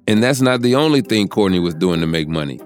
And 0.08 0.24
that's 0.24 0.42
not 0.42 0.62
the 0.62 0.76
only 0.76 1.02
thing 1.02 1.28
Courtney 1.28 1.60
was 1.60 1.76
doing 1.76 2.00
to 2.00 2.08
make 2.08 2.28
money. 2.28 2.60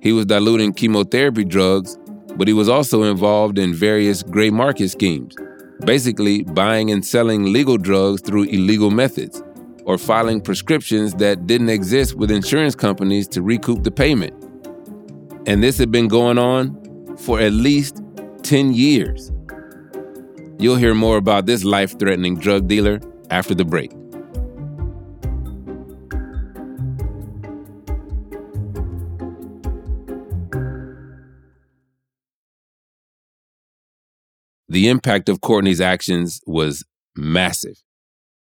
He 0.00 0.12
was 0.12 0.26
diluting 0.26 0.72
chemotherapy 0.72 1.44
drugs, 1.44 1.96
but 2.36 2.48
he 2.48 2.54
was 2.54 2.68
also 2.68 3.04
involved 3.04 3.58
in 3.58 3.74
various 3.74 4.22
gray 4.22 4.50
market 4.50 4.88
schemes, 4.88 5.36
basically 5.84 6.42
buying 6.42 6.90
and 6.90 7.04
selling 7.04 7.52
legal 7.52 7.78
drugs 7.78 8.22
through 8.22 8.44
illegal 8.44 8.90
methods, 8.90 9.42
or 9.84 9.98
filing 9.98 10.40
prescriptions 10.40 11.14
that 11.14 11.46
didn't 11.46 11.68
exist 11.68 12.14
with 12.14 12.30
insurance 12.30 12.74
companies 12.74 13.28
to 13.28 13.42
recoup 13.42 13.84
the 13.84 13.90
payment. 13.90 14.34
And 15.46 15.62
this 15.62 15.78
had 15.78 15.90
been 15.90 16.08
going 16.08 16.38
on 16.38 17.16
for 17.18 17.40
at 17.40 17.52
least 17.52 18.02
10 18.42 18.72
years. 18.72 19.30
You'll 20.60 20.76
hear 20.76 20.92
more 20.92 21.16
about 21.16 21.46
this 21.46 21.64
life 21.64 21.98
threatening 21.98 22.38
drug 22.38 22.68
dealer 22.68 23.00
after 23.30 23.54
the 23.54 23.64
break. 23.64 23.90
The 34.68 34.88
impact 34.88 35.30
of 35.30 35.40
Courtney's 35.40 35.80
actions 35.80 36.42
was 36.46 36.84
massive. 37.16 37.82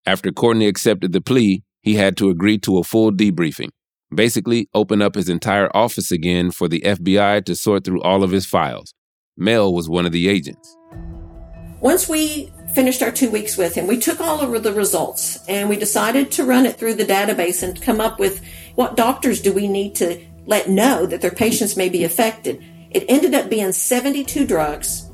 After 0.07 0.33
Courtney 0.33 0.67
accepted 0.67 1.13
the 1.13 1.21
plea, 1.21 1.63
he 1.83 1.97
had 1.97 2.17
to 2.17 2.31
agree 2.31 2.57
to 2.61 2.79
a 2.79 2.85
full 2.85 3.13
debriefing, 3.13 3.69
basically, 4.13 4.71
open 4.73 5.03
up 5.03 5.15
his 5.15 5.29
entire 5.29 5.69
office 5.77 6.11
again 6.11 6.53
for 6.53 6.69
the 6.69 6.81
FBI 6.81 7.45
to 7.45 7.55
sort 7.55 7.85
through 7.85 8.01
all 8.01 8.25
of 8.25 8.31
his 8.31 8.47
files. 8.47 8.95
Mel 9.37 9.75
was 9.75 9.91
one 9.91 10.07
of 10.07 10.13
the 10.13 10.27
agents. 10.27 10.75
Once 11.81 12.09
we 12.09 12.53
finished 12.75 13.03
our 13.03 13.13
two 13.13 13.31
weeks 13.31 13.57
with 13.57 13.75
him, 13.75 13.87
we 13.87 13.99
took 13.99 14.21
all 14.21 14.41
of 14.41 14.63
the 14.63 14.73
results 14.73 15.39
and 15.47 15.69
we 15.69 15.77
decided 15.77 16.31
to 16.31 16.45
run 16.45 16.67
it 16.67 16.77
through 16.77 16.95
the 16.95 17.05
database 17.05 17.63
and 17.63 17.81
come 17.81 18.01
up 18.01 18.19
with 18.19 18.43
what 18.75 18.97
doctors 18.97 19.41
do 19.41 19.53
we 19.53 19.69
need 19.69 19.95
to 19.95 20.21
let 20.47 20.69
know 20.69 21.07
that 21.07 21.21
their 21.21 21.31
patients 21.31 21.77
may 21.77 21.89
be 21.89 22.05
affected. 22.05 22.65
It 22.91 23.05
ended 23.09 23.35
up 23.35 23.51
being 23.51 23.73
72 23.73 24.47
drugs, 24.47 25.11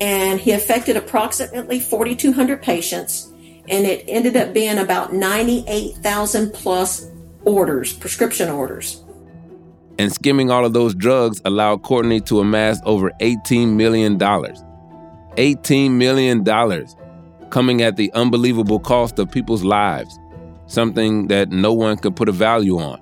and 0.00 0.40
he 0.40 0.52
affected 0.52 0.96
approximately 0.96 1.78
4,200 1.78 2.62
patients, 2.62 3.30
and 3.68 3.86
it 3.86 4.04
ended 4.08 4.36
up 4.36 4.54
being 4.54 4.78
about 4.78 5.12
98,000 5.12 6.52
plus 6.52 7.06
orders, 7.44 7.92
prescription 7.92 8.48
orders. 8.48 9.04
And 9.98 10.12
skimming 10.12 10.50
all 10.50 10.64
of 10.64 10.72
those 10.72 10.94
drugs 10.94 11.42
allowed 11.44 11.82
Courtney 11.82 12.20
to 12.22 12.40
amass 12.40 12.80
over 12.84 13.10
$18 13.20 13.74
million. 13.74 14.16
$18 15.38 15.92
million 15.92 16.44
coming 17.50 17.80
at 17.80 17.96
the 17.96 18.12
unbelievable 18.12 18.80
cost 18.80 19.18
of 19.20 19.30
people's 19.30 19.62
lives, 19.62 20.18
something 20.66 21.28
that 21.28 21.50
no 21.50 21.72
one 21.72 21.96
could 21.96 22.16
put 22.16 22.28
a 22.28 22.32
value 22.32 22.78
on. 22.78 23.00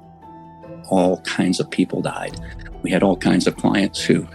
All 0.88 1.20
kinds 1.22 1.59
of 1.59 1.70
people 1.70 2.03
died. 2.03 2.38
We 2.83 2.90
had 2.90 3.03
all 3.03 3.16
kinds 3.16 3.46
of 3.46 3.57
clients 3.57 4.03
who 4.03 4.29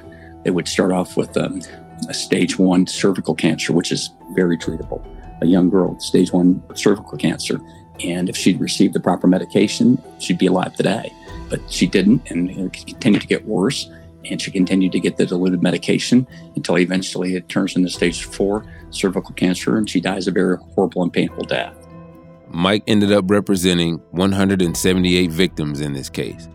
they 0.43 0.49
would 0.49 0.67
start 0.67 0.91
off 0.91 1.15
with 1.15 1.37
um, 1.37 1.61
a 2.09 2.13
stage 2.13 2.57
one 2.57 2.87
cervical 2.87 3.35
cancer, 3.35 3.71
which 3.71 3.91
is 3.91 4.09
very 4.31 4.57
treatable. 4.57 5.05
A 5.41 5.45
young 5.45 5.69
girl 5.69 5.99
stage 5.99 6.33
one 6.33 6.61
cervical 6.75 7.17
cancer. 7.17 7.61
And 8.03 8.29
if 8.29 8.35
she'd 8.35 8.59
received 8.59 8.95
the 8.95 8.99
proper 8.99 9.27
medication, 9.27 10.01
she'd 10.19 10.39
be 10.39 10.47
alive 10.47 10.75
today. 10.75 11.13
But 11.49 11.61
she 11.69 11.85
didn't, 11.85 12.29
and 12.31 12.49
it 12.49 12.73
continued 12.73 13.21
to 13.21 13.27
get 13.27 13.45
worse. 13.45 13.89
And 14.25 14.41
she 14.41 14.51
continued 14.51 14.91
to 14.91 14.99
get 14.99 15.17
the 15.17 15.25
diluted 15.25 15.63
medication 15.63 16.27
until 16.55 16.77
eventually 16.77 17.35
it 17.35 17.49
turns 17.49 17.75
into 17.75 17.89
stage 17.89 18.23
four 18.23 18.65
cervical 18.91 19.33
cancer, 19.33 19.77
and 19.77 19.89
she 19.89 19.99
dies 19.99 20.27
a 20.27 20.31
very 20.31 20.57
horrible 20.75 21.03
and 21.03 21.11
painful 21.11 21.43
death. 21.43 21.75
Mike 22.49 22.83
ended 22.87 23.11
up 23.11 23.29
representing 23.29 23.97
178 24.11 25.31
victims 25.31 25.79
in 25.79 25.93
this 25.93 26.09
case. 26.09 26.49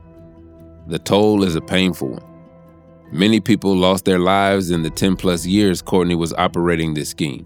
The 0.87 0.99
toll 0.99 1.43
is 1.43 1.57
a 1.57 1.61
painful 1.61 2.11
one. 2.11 2.23
Many 3.11 3.41
people 3.41 3.75
lost 3.75 4.05
their 4.05 4.19
lives 4.19 4.71
in 4.71 4.83
the 4.83 4.91
10 4.91 5.17
plus 5.17 5.47
years 5.47 5.81
Courtney 5.81 6.15
was 6.15 6.35
operating 6.35 6.95
this 6.95 7.09
scheme. 7.09 7.45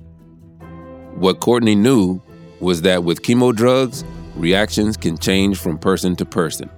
What 1.14 1.40
Courtney 1.40 1.74
knew 1.74 2.20
was 2.61 2.83
that 2.83 3.04
with 3.04 3.22
chemo 3.22 3.54
drugs, 3.54 4.04
reactions 4.37 4.96
can 4.96 5.18
change 5.18 5.59
from 5.59 5.78
person 5.78 6.16
to 6.16 6.24
person. 6.24 6.70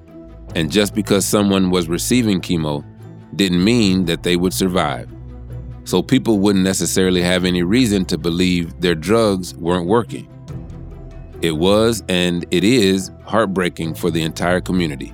And 0.54 0.70
just 0.70 0.94
because 0.94 1.24
someone 1.24 1.70
was 1.70 1.88
receiving 1.88 2.40
chemo 2.40 2.84
didn't 3.36 3.62
mean 3.62 4.04
that 4.06 4.22
they 4.22 4.36
would 4.36 4.52
survive. 4.52 5.08
So 5.84 6.02
people 6.02 6.38
wouldn't 6.38 6.64
necessarily 6.64 7.22
have 7.22 7.44
any 7.44 7.62
reason 7.62 8.04
to 8.06 8.18
believe 8.18 8.80
their 8.80 8.94
drugs 8.94 9.54
weren't 9.54 9.86
working. 9.86 10.28
It 11.40 11.56
was 11.56 12.04
and 12.08 12.46
it 12.50 12.62
is 12.62 13.10
heartbreaking 13.24 13.94
for 13.94 14.10
the 14.10 14.22
entire 14.22 14.60
community. 14.60 15.12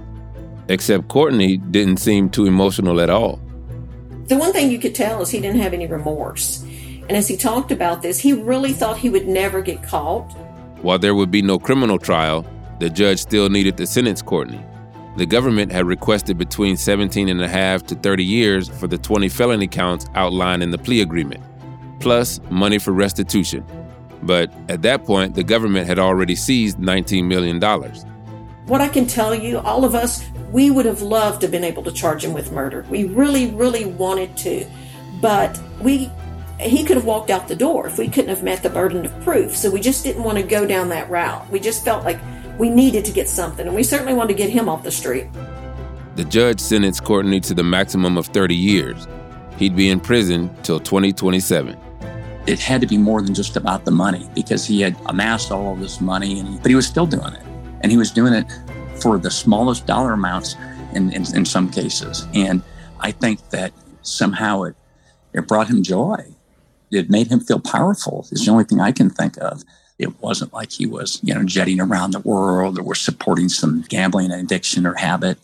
Except 0.69 1.09
Courtney 1.09 1.57
didn't 1.57 1.97
seem 1.97 2.29
too 2.29 2.45
emotional 2.45 3.01
at 3.01 3.09
all. 3.09 3.41
The 4.27 4.37
one 4.37 4.53
thing 4.53 4.71
you 4.71 4.79
could 4.79 4.95
tell 4.95 5.23
is 5.23 5.31
he 5.31 5.41
didn't 5.41 5.61
have 5.61 5.73
any 5.73 5.87
remorse. 5.87 6.63
And 7.09 7.13
as 7.13 7.27
he 7.27 7.37
talked 7.39 7.73
about 7.73 8.03
this, 8.03 8.19
he 8.19 8.35
really 8.35 8.75
thought 8.75 8.99
he 8.99 9.09
would 9.09 9.27
never 9.27 9.63
get 9.63 9.83
caught. 9.83 10.31
While 10.83 10.99
there 10.99 11.15
would 11.15 11.31
be 11.31 11.41
no 11.41 11.59
criminal 11.59 11.99
trial, 11.99 12.45
the 12.79 12.91
judge 12.91 13.19
still 13.19 13.49
needed 13.49 13.79
to 13.79 13.87
sentence 13.87 14.21
Courtney. 14.21 14.63
The 15.19 15.27
government 15.27 15.73
had 15.73 15.85
requested 15.85 16.39
between 16.39 16.77
17 16.77 17.29
and 17.29 17.43
a 17.43 17.49
half 17.49 17.85
to 17.87 17.97
30 17.97 18.23
years 18.23 18.69
for 18.69 18.87
the 18.87 18.97
20 18.97 19.29
felony 19.29 19.67
counts 19.67 20.07
outlined 20.15 20.63
in 20.63 20.71
the 20.71 20.79
plea 20.79 21.01
agreement, 21.01 21.43
plus 21.99 22.41
money 22.51 22.79
for 22.79 22.93
restitution. 22.93 23.65
But 24.23 24.53
at 24.69 24.83
that 24.83 25.05
point, 25.05 25.35
the 25.35 25.43
government 25.43 25.89
had 25.89 25.99
already 25.99 26.37
seized 26.37 26.79
$19 26.79 27.25
million. 27.25 27.61
What 28.67 28.81
I 28.81 28.87
can 28.87 29.09
tell 29.09 29.35
you, 29.35 29.59
all 29.59 29.85
of 29.85 29.97
us, 29.97 30.25
we 30.53 30.71
would 30.71 30.87
have 30.87 31.03
loved 31.03 31.41
to 31.41 31.47
have 31.47 31.51
been 31.51 31.65
able 31.65 31.83
to 31.83 31.91
charge 31.91 32.25
him 32.25 32.33
with 32.33 32.53
murder. 32.53 32.87
We 32.89 33.07
really, 33.07 33.51
really 33.51 33.87
wanted 33.87 34.37
to. 34.37 34.71
But 35.21 35.61
we 35.81 36.13
he 36.61 36.85
could 36.85 36.97
have 36.97 37.07
walked 37.07 37.31
out 37.31 37.49
the 37.49 37.57
door 37.57 37.89
if 37.89 37.99
we 37.99 38.07
couldn't 38.07 38.31
have 38.31 38.45
met 38.45 38.63
the 38.63 38.71
burden 38.71 39.05
of 39.05 39.21
proof. 39.23 39.57
So 39.57 39.69
we 39.69 39.81
just 39.81 40.05
didn't 40.05 40.23
want 40.23 40.39
to 40.39 40.45
go 40.45 40.65
down 40.65 40.89
that 40.91 41.11
route. 41.11 41.49
We 41.51 41.59
just 41.59 41.85
felt 41.85 42.05
like 42.05 42.19
we 42.59 42.69
needed 42.69 43.05
to 43.05 43.13
get 43.13 43.29
something, 43.29 43.67
and 43.67 43.75
we 43.75 43.83
certainly 43.83 44.15
wanted 44.15 44.37
to 44.37 44.39
get 44.39 44.51
him 44.51 44.69
off 44.69 44.83
the 44.83 44.91
street. 44.91 45.29
The 46.17 46.25
judge 46.25 46.61
sentenced 46.61 47.05
Courtney 47.05 47.41
to 47.41 47.55
the 47.55 47.63
maximum 47.63 48.19
of 48.19 48.27
30 48.27 48.55
years. 48.55 49.07
He'd 49.57 49.77
be 49.77 49.89
in 49.89 50.01
prison 50.01 50.51
till 50.63 50.81
2027. 50.81 51.79
It 52.47 52.59
had 52.59 52.81
to 52.81 52.87
be 52.87 52.97
more 52.97 53.23
than 53.23 53.35
just 53.35 53.57
about 53.57 53.85
the 53.85 53.91
money 53.91 54.29
because 54.35 54.65
he 54.65 54.81
had 54.81 54.97
amassed 55.07 55.53
all 55.53 55.75
of 55.75 55.81
this 55.81 56.01
money, 56.01 56.41
and 56.41 56.61
but 56.63 56.71
he 56.71 56.75
was 56.75 56.87
still 56.87 57.07
doing 57.07 57.35
it. 57.35 57.43
And 57.83 57.93
he 57.93 57.99
was 57.99 58.11
doing 58.11 58.33
it 58.33 58.47
for 59.01 59.19
the 59.19 59.31
smallest 59.31 59.87
dollar 59.87 60.13
amounts 60.13 60.57
in, 60.95 61.13
in, 61.13 61.25
in 61.37 61.45
some 61.45 61.71
cases. 61.71 62.27
And 62.35 62.63
I 63.01 63.13
think 63.13 63.51
that 63.51 63.73
somehow 64.03 64.63
it, 64.63 64.75
it 65.33 65.47
brought 65.47 65.69
him 65.69 65.83
joy. 65.83 66.25
It 66.91 67.11
made 67.11 67.29
him 67.29 67.41
feel 67.41 67.61
powerful, 67.61 68.27
is 68.33 68.45
the 68.45 68.51
only 68.51 68.65
thing 68.65 68.81
I 68.81 68.93
can 68.93 69.11
think 69.11 69.37
of. 69.39 69.63
It 69.99 70.21
wasn't 70.21 70.53
like 70.53 70.73
he 70.73 70.87
was, 70.87 71.19
you 71.23 71.35
know, 71.35 71.45
jetting 71.45 71.81
around 71.81 72.13
the 72.13 72.21
world 72.21 72.79
or 72.79 72.83
was 72.83 73.01
supporting 73.01 73.49
some 73.49 73.85
gambling 73.89 74.31
addiction 74.31 74.87
or 74.87 74.95
habit. 74.95 75.39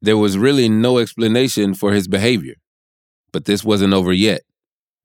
There 0.00 0.16
was 0.16 0.38
really 0.38 0.68
no 0.68 0.98
explanation 0.98 1.74
for 1.74 1.92
his 1.92 2.06
behavior. 2.06 2.54
But 3.32 3.46
this 3.46 3.64
wasn't 3.64 3.94
over 3.94 4.12
yet. 4.12 4.42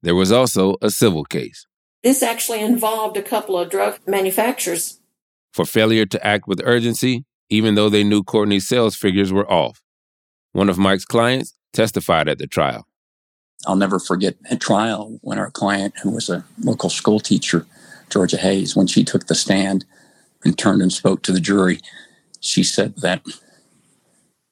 There 0.02 0.14
was 0.14 0.30
also 0.30 0.76
a 0.80 0.90
civil 0.90 1.24
case. 1.24 1.66
This 2.02 2.22
actually 2.22 2.60
involved 2.60 3.16
a 3.16 3.22
couple 3.22 3.58
of 3.58 3.70
drug 3.70 3.98
manufacturers. 4.06 4.98
For 5.52 5.64
failure 5.64 6.06
to 6.06 6.26
act 6.26 6.48
with 6.48 6.62
urgency, 6.64 7.24
even 7.48 7.74
though 7.74 7.88
they 7.88 8.04
knew 8.04 8.22
Courtney's 8.22 8.66
sales 8.66 8.96
figures 8.96 9.32
were 9.32 9.50
off. 9.50 9.82
One 10.52 10.68
of 10.68 10.78
Mike's 10.78 11.04
clients 11.04 11.54
testified 11.72 12.28
at 12.28 12.38
the 12.38 12.46
trial. 12.46 12.86
I'll 13.66 13.76
never 13.76 13.98
forget 13.98 14.34
at 14.50 14.60
trial 14.60 15.18
when 15.22 15.38
our 15.38 15.50
client, 15.50 15.94
who 16.02 16.10
was 16.10 16.28
a 16.28 16.44
local 16.62 16.90
school 16.90 17.20
teacher, 17.20 17.66
Georgia 18.12 18.36
Hayes, 18.36 18.76
when 18.76 18.86
she 18.86 19.04
took 19.04 19.26
the 19.26 19.34
stand 19.34 19.86
and 20.44 20.58
turned 20.58 20.82
and 20.82 20.92
spoke 20.92 21.22
to 21.22 21.32
the 21.32 21.40
jury, 21.40 21.80
she 22.40 22.62
said 22.62 22.96
that 22.96 23.22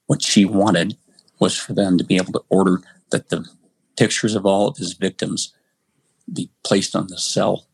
what 0.06 0.22
she 0.22 0.46
wanted 0.46 0.96
was 1.38 1.58
for 1.58 1.74
them 1.74 1.98
to 1.98 2.04
be 2.04 2.16
able 2.16 2.32
to 2.32 2.42
order 2.48 2.80
that 3.10 3.28
the 3.28 3.46
pictures 3.98 4.34
of 4.34 4.46
all 4.46 4.66
of 4.66 4.78
his 4.78 4.94
victims 4.94 5.52
be 6.32 6.50
placed 6.64 6.96
on 6.96 7.08
the 7.08 7.18
cell, 7.18 7.66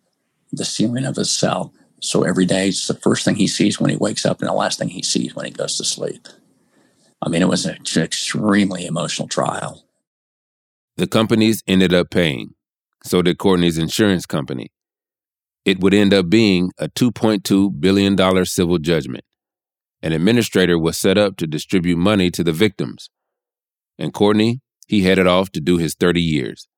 the 0.50 0.64
ceiling 0.64 1.04
of 1.04 1.14
his 1.14 1.30
cell. 1.30 1.72
So 2.00 2.24
every 2.24 2.46
day 2.46 2.68
it's 2.68 2.88
the 2.88 2.94
first 2.94 3.24
thing 3.24 3.36
he 3.36 3.46
sees 3.46 3.78
when 3.78 3.90
he 3.90 3.96
wakes 3.96 4.26
up 4.26 4.40
and 4.40 4.48
the 4.48 4.54
last 4.54 4.80
thing 4.80 4.88
he 4.88 5.02
sees 5.02 5.36
when 5.36 5.46
he 5.46 5.52
goes 5.52 5.76
to 5.76 5.84
sleep. 5.84 6.26
I 7.22 7.28
mean, 7.28 7.42
it 7.42 7.48
was 7.48 7.64
an 7.64 7.78
extremely 7.96 8.86
emotional 8.86 9.28
trial. 9.28 9.84
The 10.96 11.06
companies 11.06 11.62
ended 11.68 11.94
up 11.94 12.10
paying. 12.10 12.54
So 13.04 13.22
did 13.22 13.38
Courtney's 13.38 13.78
insurance 13.78 14.26
company 14.26 14.70
it 15.66 15.80
would 15.80 15.92
end 15.92 16.14
up 16.14 16.30
being 16.30 16.70
a 16.78 16.88
$2.2 16.88 17.80
billion 17.80 18.46
civil 18.46 18.78
judgment. 18.78 19.24
An 20.00 20.12
administrator 20.12 20.78
was 20.78 20.96
set 20.96 21.18
up 21.18 21.36
to 21.38 21.46
distribute 21.46 21.96
money 21.96 22.30
to 22.30 22.44
the 22.44 22.52
victims. 22.52 23.10
And 23.98 24.14
Courtney, 24.14 24.60
he 24.86 25.02
headed 25.02 25.26
off 25.26 25.50
to 25.50 25.60
do 25.60 25.76
his 25.76 25.96
30 25.96 26.22
years. 26.22 26.68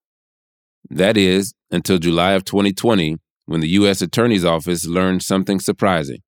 That 0.89 1.19
is, 1.19 1.53
until 1.71 1.99
July 1.99 2.33
of 2.33 2.45
2020, 2.45 3.19
when 3.45 3.61
the 3.61 3.69
U.S. 3.81 4.01
Attorney's 4.01 4.45
Office 4.45 4.87
learned 4.87 5.23
something 5.23 5.61
surprising. 5.61 6.23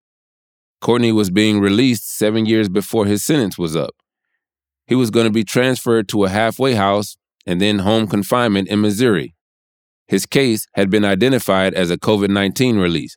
Courtney 0.83 1.13
was 1.13 1.31
being 1.31 1.61
released 1.61 2.15
seven 2.15 2.45
years 2.45 2.69
before 2.69 3.07
his 3.07 3.25
sentence 3.25 3.57
was 3.57 3.75
up. 3.75 3.95
He 4.87 4.95
was 4.95 5.11
going 5.11 5.27
to 5.27 5.33
be 5.33 5.45
transferred 5.45 6.09
to 6.09 6.25
a 6.25 6.29
halfway 6.29 6.75
house 6.75 7.17
and 7.47 7.59
then 7.59 7.81
home 7.81 8.07
confinement 8.07 8.69
in 8.69 8.83
Missouri. 8.83 9.35
His 10.11 10.27
case 10.27 10.67
had 10.73 10.91
been 10.91 11.05
identified 11.05 11.73
as 11.75 11.89
a 11.89 11.97
COVID 11.97 12.31
19 12.31 12.79
release, 12.79 13.17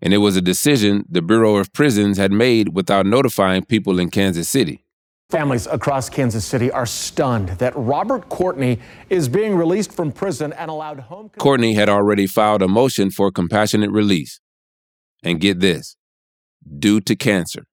and 0.00 0.14
it 0.14 0.18
was 0.18 0.38
a 0.38 0.40
decision 0.40 1.04
the 1.06 1.20
Bureau 1.20 1.56
of 1.56 1.70
Prisons 1.74 2.16
had 2.16 2.32
made 2.32 2.74
without 2.74 3.04
notifying 3.04 3.66
people 3.66 4.00
in 4.00 4.08
Kansas 4.08 4.48
City. 4.48 4.86
Families 5.28 5.66
across 5.66 6.08
Kansas 6.08 6.46
City 6.46 6.72
are 6.72 6.86
stunned 6.86 7.50
that 7.58 7.74
Robert 7.76 8.30
Courtney 8.30 8.78
is 9.10 9.28
being 9.28 9.54
released 9.54 9.92
from 9.92 10.12
prison 10.12 10.54
and 10.54 10.70
allowed 10.70 11.00
home. 11.00 11.30
Courtney 11.38 11.74
had 11.74 11.90
already 11.90 12.26
filed 12.26 12.62
a 12.62 12.68
motion 12.68 13.10
for 13.10 13.30
compassionate 13.30 13.90
release. 13.90 14.40
And 15.22 15.40
get 15.40 15.60
this 15.60 15.96
due 16.78 17.02
to 17.02 17.14
cancer. 17.14 17.66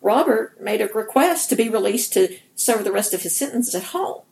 Robert 0.00 0.60
made 0.60 0.80
a 0.80 0.86
request 0.86 1.50
to 1.50 1.56
be 1.56 1.68
released 1.68 2.12
to 2.12 2.36
serve 2.54 2.84
the 2.84 2.92
rest 2.92 3.12
of 3.12 3.22
his 3.22 3.34
sentence 3.34 3.74
at 3.74 3.82
home 3.82 4.22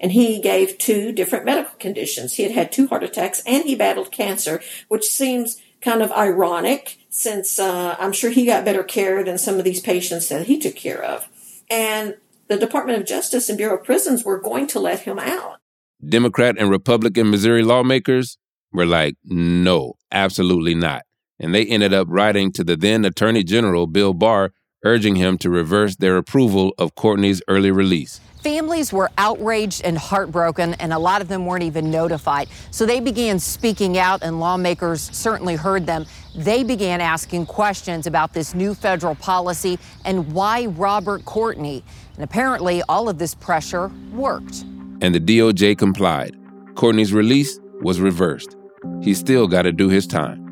and 0.00 0.12
he 0.12 0.40
gave 0.40 0.78
two 0.78 1.12
different 1.12 1.44
medical 1.44 1.76
conditions. 1.78 2.34
He 2.34 2.42
had 2.42 2.52
had 2.52 2.72
two 2.72 2.86
heart 2.88 3.02
attacks 3.02 3.42
and 3.46 3.64
he 3.64 3.74
battled 3.74 4.12
cancer, 4.12 4.62
which 4.88 5.04
seems 5.04 5.60
kind 5.80 6.02
of 6.02 6.12
ironic 6.12 6.98
since 7.08 7.58
uh, 7.58 7.96
I'm 7.98 8.12
sure 8.12 8.30
he 8.30 8.46
got 8.46 8.64
better 8.64 8.82
care 8.82 9.24
than 9.24 9.38
some 9.38 9.58
of 9.58 9.64
these 9.64 9.80
patients 9.80 10.28
that 10.28 10.46
he 10.46 10.58
took 10.58 10.76
care 10.76 11.02
of. 11.02 11.28
And 11.70 12.16
the 12.48 12.58
Department 12.58 12.98
of 12.98 13.06
Justice 13.06 13.48
and 13.48 13.56
Bureau 13.56 13.78
of 13.78 13.84
Prisons 13.84 14.24
were 14.24 14.40
going 14.40 14.66
to 14.68 14.80
let 14.80 15.00
him 15.00 15.18
out. 15.18 15.58
Democrat 16.06 16.56
and 16.58 16.70
Republican 16.70 17.30
Missouri 17.30 17.62
lawmakers 17.62 18.38
were 18.72 18.86
like, 18.86 19.16
no, 19.24 19.94
absolutely 20.10 20.74
not. 20.74 21.02
And 21.38 21.54
they 21.54 21.64
ended 21.66 21.94
up 21.94 22.06
writing 22.10 22.52
to 22.52 22.64
the 22.64 22.76
then 22.76 23.04
Attorney 23.04 23.44
General, 23.44 23.86
Bill 23.86 24.14
Barr, 24.14 24.52
urging 24.84 25.16
him 25.16 25.38
to 25.38 25.50
reverse 25.50 25.96
their 25.96 26.16
approval 26.16 26.74
of 26.78 26.94
Courtney's 26.94 27.42
early 27.48 27.70
release. 27.70 28.20
Families 28.42 28.90
were 28.90 29.10
outraged 29.18 29.82
and 29.84 29.98
heartbroken, 29.98 30.72
and 30.74 30.94
a 30.94 30.98
lot 30.98 31.20
of 31.20 31.28
them 31.28 31.44
weren't 31.44 31.62
even 31.62 31.90
notified. 31.90 32.48
So 32.70 32.86
they 32.86 32.98
began 32.98 33.38
speaking 33.38 33.98
out, 33.98 34.22
and 34.22 34.40
lawmakers 34.40 35.02
certainly 35.14 35.56
heard 35.56 35.84
them. 35.84 36.06
They 36.34 36.64
began 36.64 37.02
asking 37.02 37.46
questions 37.46 38.06
about 38.06 38.32
this 38.32 38.54
new 38.54 38.74
federal 38.74 39.14
policy 39.14 39.78
and 40.06 40.32
why 40.32 40.66
Robert 40.66 41.26
Courtney. 41.26 41.84
And 42.14 42.24
apparently, 42.24 42.82
all 42.88 43.10
of 43.10 43.18
this 43.18 43.34
pressure 43.34 43.90
worked. 44.12 44.62
And 45.02 45.14
the 45.14 45.20
DOJ 45.20 45.76
complied. 45.76 46.34
Courtney's 46.76 47.12
release 47.12 47.60
was 47.82 48.00
reversed. 48.00 48.56
He 49.02 49.12
still 49.12 49.48
got 49.48 49.62
to 49.62 49.72
do 49.72 49.90
his 49.90 50.06
time. 50.06 50.46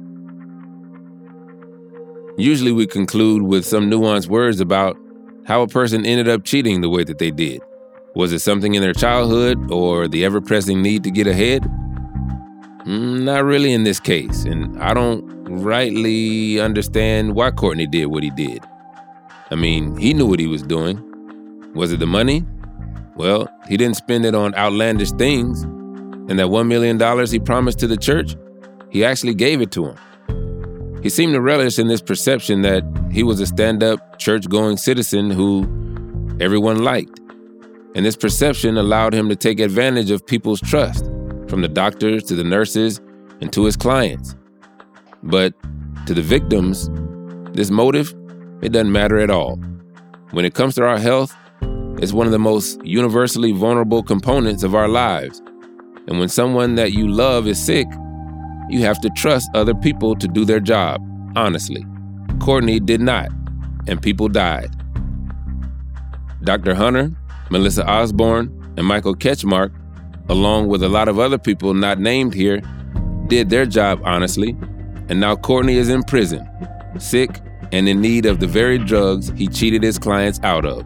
Usually, 2.36 2.72
we 2.72 2.86
conclude 2.86 3.42
with 3.42 3.64
some 3.64 3.90
nuanced 3.90 4.28
words 4.28 4.60
about 4.60 4.98
how 5.46 5.62
a 5.62 5.68
person 5.68 6.04
ended 6.04 6.28
up 6.28 6.44
cheating 6.44 6.82
the 6.82 6.90
way 6.90 7.02
that 7.02 7.16
they 7.16 7.30
did. 7.30 7.62
Was 8.18 8.32
it 8.32 8.40
something 8.40 8.74
in 8.74 8.82
their 8.82 8.92
childhood 8.92 9.70
or 9.70 10.08
the 10.08 10.24
ever 10.24 10.40
pressing 10.40 10.82
need 10.82 11.04
to 11.04 11.10
get 11.12 11.28
ahead? 11.28 11.62
Mm, 12.82 13.22
not 13.22 13.44
really 13.44 13.72
in 13.72 13.84
this 13.84 14.00
case, 14.00 14.42
and 14.42 14.76
I 14.82 14.92
don't 14.92 15.22
rightly 15.44 16.58
understand 16.58 17.36
why 17.36 17.52
Courtney 17.52 17.86
did 17.86 18.06
what 18.06 18.24
he 18.24 18.30
did. 18.30 18.64
I 19.52 19.54
mean, 19.54 19.96
he 19.96 20.14
knew 20.14 20.26
what 20.26 20.40
he 20.40 20.48
was 20.48 20.64
doing. 20.64 21.00
Was 21.76 21.92
it 21.92 22.00
the 22.00 22.08
money? 22.08 22.44
Well, 23.14 23.48
he 23.68 23.76
didn't 23.76 23.98
spend 23.98 24.26
it 24.26 24.34
on 24.34 24.52
outlandish 24.56 25.12
things. 25.12 25.62
And 25.62 26.40
that 26.40 26.48
$1 26.48 26.66
million 26.66 26.98
he 27.28 27.38
promised 27.38 27.78
to 27.78 27.86
the 27.86 27.96
church, 27.96 28.34
he 28.90 29.04
actually 29.04 29.34
gave 29.34 29.60
it 29.60 29.70
to 29.70 29.90
him. 29.90 31.02
He 31.04 31.08
seemed 31.08 31.34
to 31.34 31.40
relish 31.40 31.78
in 31.78 31.86
this 31.86 32.02
perception 32.02 32.62
that 32.62 32.82
he 33.12 33.22
was 33.22 33.38
a 33.38 33.46
stand 33.46 33.84
up, 33.84 34.18
church 34.18 34.48
going 34.48 34.76
citizen 34.76 35.30
who 35.30 35.68
everyone 36.40 36.82
liked. 36.82 37.20
And 37.98 38.06
this 38.06 38.14
perception 38.14 38.76
allowed 38.76 39.12
him 39.12 39.28
to 39.28 39.34
take 39.34 39.58
advantage 39.58 40.12
of 40.12 40.24
people's 40.24 40.60
trust, 40.60 41.04
from 41.48 41.62
the 41.62 41.68
doctors 41.68 42.22
to 42.26 42.36
the 42.36 42.44
nurses 42.44 43.00
and 43.40 43.52
to 43.52 43.64
his 43.64 43.76
clients. 43.76 44.36
But 45.24 45.52
to 46.06 46.14
the 46.14 46.22
victims, 46.22 46.88
this 47.54 47.72
motive, 47.72 48.14
it 48.62 48.68
doesn't 48.68 48.92
matter 48.92 49.18
at 49.18 49.30
all. 49.30 49.56
When 50.30 50.44
it 50.44 50.54
comes 50.54 50.76
to 50.76 50.84
our 50.84 51.00
health, 51.00 51.34
it's 52.00 52.12
one 52.12 52.26
of 52.28 52.30
the 52.30 52.38
most 52.38 52.80
universally 52.84 53.50
vulnerable 53.50 54.04
components 54.04 54.62
of 54.62 54.76
our 54.76 54.86
lives. 54.86 55.42
And 56.06 56.20
when 56.20 56.28
someone 56.28 56.76
that 56.76 56.92
you 56.92 57.08
love 57.08 57.48
is 57.48 57.60
sick, 57.60 57.88
you 58.68 58.78
have 58.82 59.00
to 59.00 59.10
trust 59.16 59.50
other 59.54 59.74
people 59.74 60.14
to 60.14 60.28
do 60.28 60.44
their 60.44 60.60
job, 60.60 61.02
honestly. 61.34 61.84
Courtney 62.38 62.78
did 62.78 63.00
not, 63.00 63.28
and 63.88 64.00
people 64.00 64.28
died. 64.28 64.70
Dr. 66.44 66.76
Hunter, 66.76 67.10
Melissa 67.50 67.86
Osborne, 67.88 68.54
and 68.76 68.86
Michael 68.86 69.14
Ketchmark, 69.14 69.72
along 70.28 70.68
with 70.68 70.82
a 70.82 70.88
lot 70.88 71.08
of 71.08 71.18
other 71.18 71.38
people 71.38 71.74
not 71.74 71.98
named 71.98 72.34
here, 72.34 72.60
did 73.26 73.50
their 73.50 73.66
job 73.66 74.00
honestly, 74.04 74.56
and 75.08 75.20
now 75.20 75.34
Courtney 75.34 75.76
is 75.76 75.88
in 75.88 76.02
prison, 76.02 76.48
sick 76.98 77.40
and 77.72 77.88
in 77.88 78.00
need 78.00 78.26
of 78.26 78.40
the 78.40 78.46
very 78.46 78.78
drugs 78.78 79.30
he 79.36 79.46
cheated 79.46 79.82
his 79.82 79.98
clients 79.98 80.40
out 80.42 80.64
of. 80.64 80.84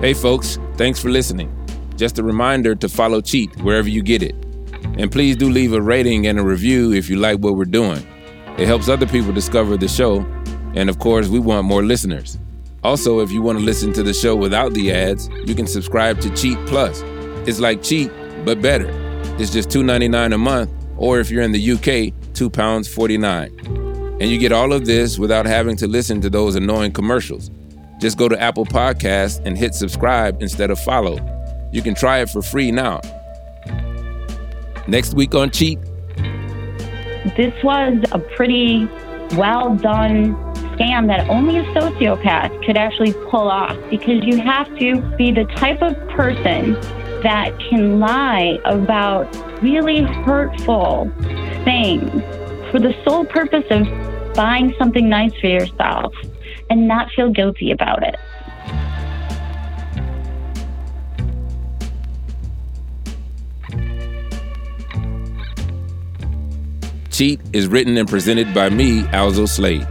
Hey, 0.00 0.12
folks, 0.12 0.58
thanks 0.76 1.00
for 1.00 1.08
listening. 1.08 1.50
Just 1.96 2.18
a 2.18 2.22
reminder 2.22 2.74
to 2.74 2.88
follow 2.90 3.22
Cheat 3.22 3.56
wherever 3.62 3.88
you 3.88 4.02
get 4.02 4.22
it. 4.22 4.43
And 4.98 5.10
please 5.10 5.36
do 5.36 5.50
leave 5.50 5.72
a 5.72 5.80
rating 5.80 6.26
and 6.26 6.38
a 6.38 6.42
review 6.42 6.92
if 6.92 7.10
you 7.10 7.16
like 7.16 7.40
what 7.40 7.56
we're 7.56 7.64
doing. 7.64 8.06
It 8.58 8.66
helps 8.66 8.88
other 8.88 9.06
people 9.06 9.32
discover 9.32 9.76
the 9.76 9.88
show. 9.88 10.20
And 10.74 10.88
of 10.88 10.98
course, 10.98 11.28
we 11.28 11.38
want 11.38 11.66
more 11.66 11.82
listeners. 11.82 12.38
Also, 12.82 13.20
if 13.20 13.32
you 13.32 13.42
want 13.42 13.58
to 13.58 13.64
listen 13.64 13.92
to 13.94 14.02
the 14.02 14.12
show 14.12 14.36
without 14.36 14.74
the 14.74 14.92
ads, 14.92 15.28
you 15.46 15.54
can 15.54 15.66
subscribe 15.66 16.20
to 16.20 16.28
Cheat 16.36 16.58
Plus. 16.66 17.02
It's 17.48 17.58
like 17.58 17.82
Cheat, 17.82 18.10
but 18.44 18.60
better. 18.60 18.88
It's 19.38 19.50
just 19.50 19.70
$2.99 19.70 20.34
a 20.34 20.38
month, 20.38 20.70
or 20.96 21.18
if 21.18 21.30
you're 21.30 21.42
in 21.42 21.52
the 21.52 21.72
UK, 21.72 22.12
£2.49. 22.34 24.20
And 24.20 24.30
you 24.30 24.38
get 24.38 24.52
all 24.52 24.72
of 24.72 24.84
this 24.86 25.18
without 25.18 25.46
having 25.46 25.76
to 25.78 25.88
listen 25.88 26.20
to 26.20 26.30
those 26.30 26.54
annoying 26.54 26.92
commercials. 26.92 27.50
Just 28.00 28.18
go 28.18 28.28
to 28.28 28.40
Apple 28.40 28.66
Podcasts 28.66 29.44
and 29.44 29.56
hit 29.56 29.74
subscribe 29.74 30.42
instead 30.42 30.70
of 30.70 30.78
follow. 30.78 31.18
You 31.72 31.82
can 31.82 31.94
try 31.94 32.18
it 32.18 32.30
for 32.30 32.42
free 32.42 32.70
now. 32.70 33.00
Next 34.86 35.14
week 35.14 35.34
on 35.34 35.50
Cheat. 35.50 35.78
This 37.36 37.54
was 37.62 38.04
a 38.12 38.18
pretty 38.18 38.86
well 39.36 39.74
done 39.76 40.34
scam 40.76 41.06
that 41.06 41.28
only 41.30 41.58
a 41.58 41.64
sociopath 41.72 42.64
could 42.66 42.76
actually 42.76 43.12
pull 43.30 43.48
off 43.50 43.76
because 43.90 44.22
you 44.24 44.40
have 44.40 44.66
to 44.78 45.00
be 45.16 45.30
the 45.30 45.44
type 45.56 45.80
of 45.80 45.96
person 46.08 46.74
that 47.22 47.58
can 47.70 47.98
lie 47.98 48.58
about 48.66 49.24
really 49.62 50.02
hurtful 50.02 51.10
things 51.64 52.10
for 52.70 52.78
the 52.78 52.94
sole 53.06 53.24
purpose 53.24 53.64
of 53.70 53.86
buying 54.34 54.74
something 54.78 55.08
nice 55.08 55.32
for 55.40 55.46
yourself 55.46 56.12
and 56.68 56.86
not 56.86 57.10
feel 57.12 57.30
guilty 57.30 57.70
about 57.70 58.02
it. 58.02 58.16
Cheat 67.14 67.40
is 67.52 67.68
written 67.68 67.96
and 67.96 68.08
presented 68.08 68.52
by 68.52 68.68
me, 68.70 69.06
Alzo 69.12 69.46
Slade. 69.46 69.86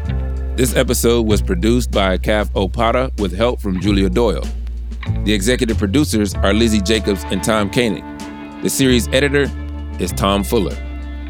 This 0.57 0.75
episode 0.75 1.25
was 1.25 1.41
produced 1.41 1.89
by 1.89 2.17
Kaf 2.17 2.51
Opata 2.51 3.17
with 3.17 3.33
help 3.33 3.61
from 3.61 3.79
Julia 3.79 4.09
Doyle. 4.09 4.43
The 5.23 5.31
executive 5.31 5.77
producers 5.77 6.35
are 6.35 6.53
Lizzie 6.53 6.81
Jacobs 6.81 7.23
and 7.27 7.41
Tom 7.41 7.71
Koenig. 7.71 8.03
The 8.61 8.69
series 8.69 9.07
editor 9.13 9.49
is 10.01 10.11
Tom 10.11 10.43
Fuller. 10.43 10.75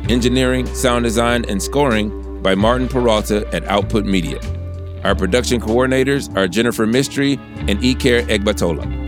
Engineering, 0.10 0.66
sound 0.74 1.04
design, 1.04 1.46
and 1.48 1.62
scoring 1.62 2.42
by 2.42 2.56
Martin 2.56 2.88
Peralta 2.88 3.48
at 3.54 3.64
Output 3.66 4.04
Media. 4.04 4.40
Our 5.04 5.14
production 5.14 5.62
coordinators 5.62 6.36
are 6.36 6.48
Jennifer 6.48 6.88
Mystery 6.88 7.34
and 7.68 7.78
Iker 7.82 8.24
Egbatola. 8.30 9.03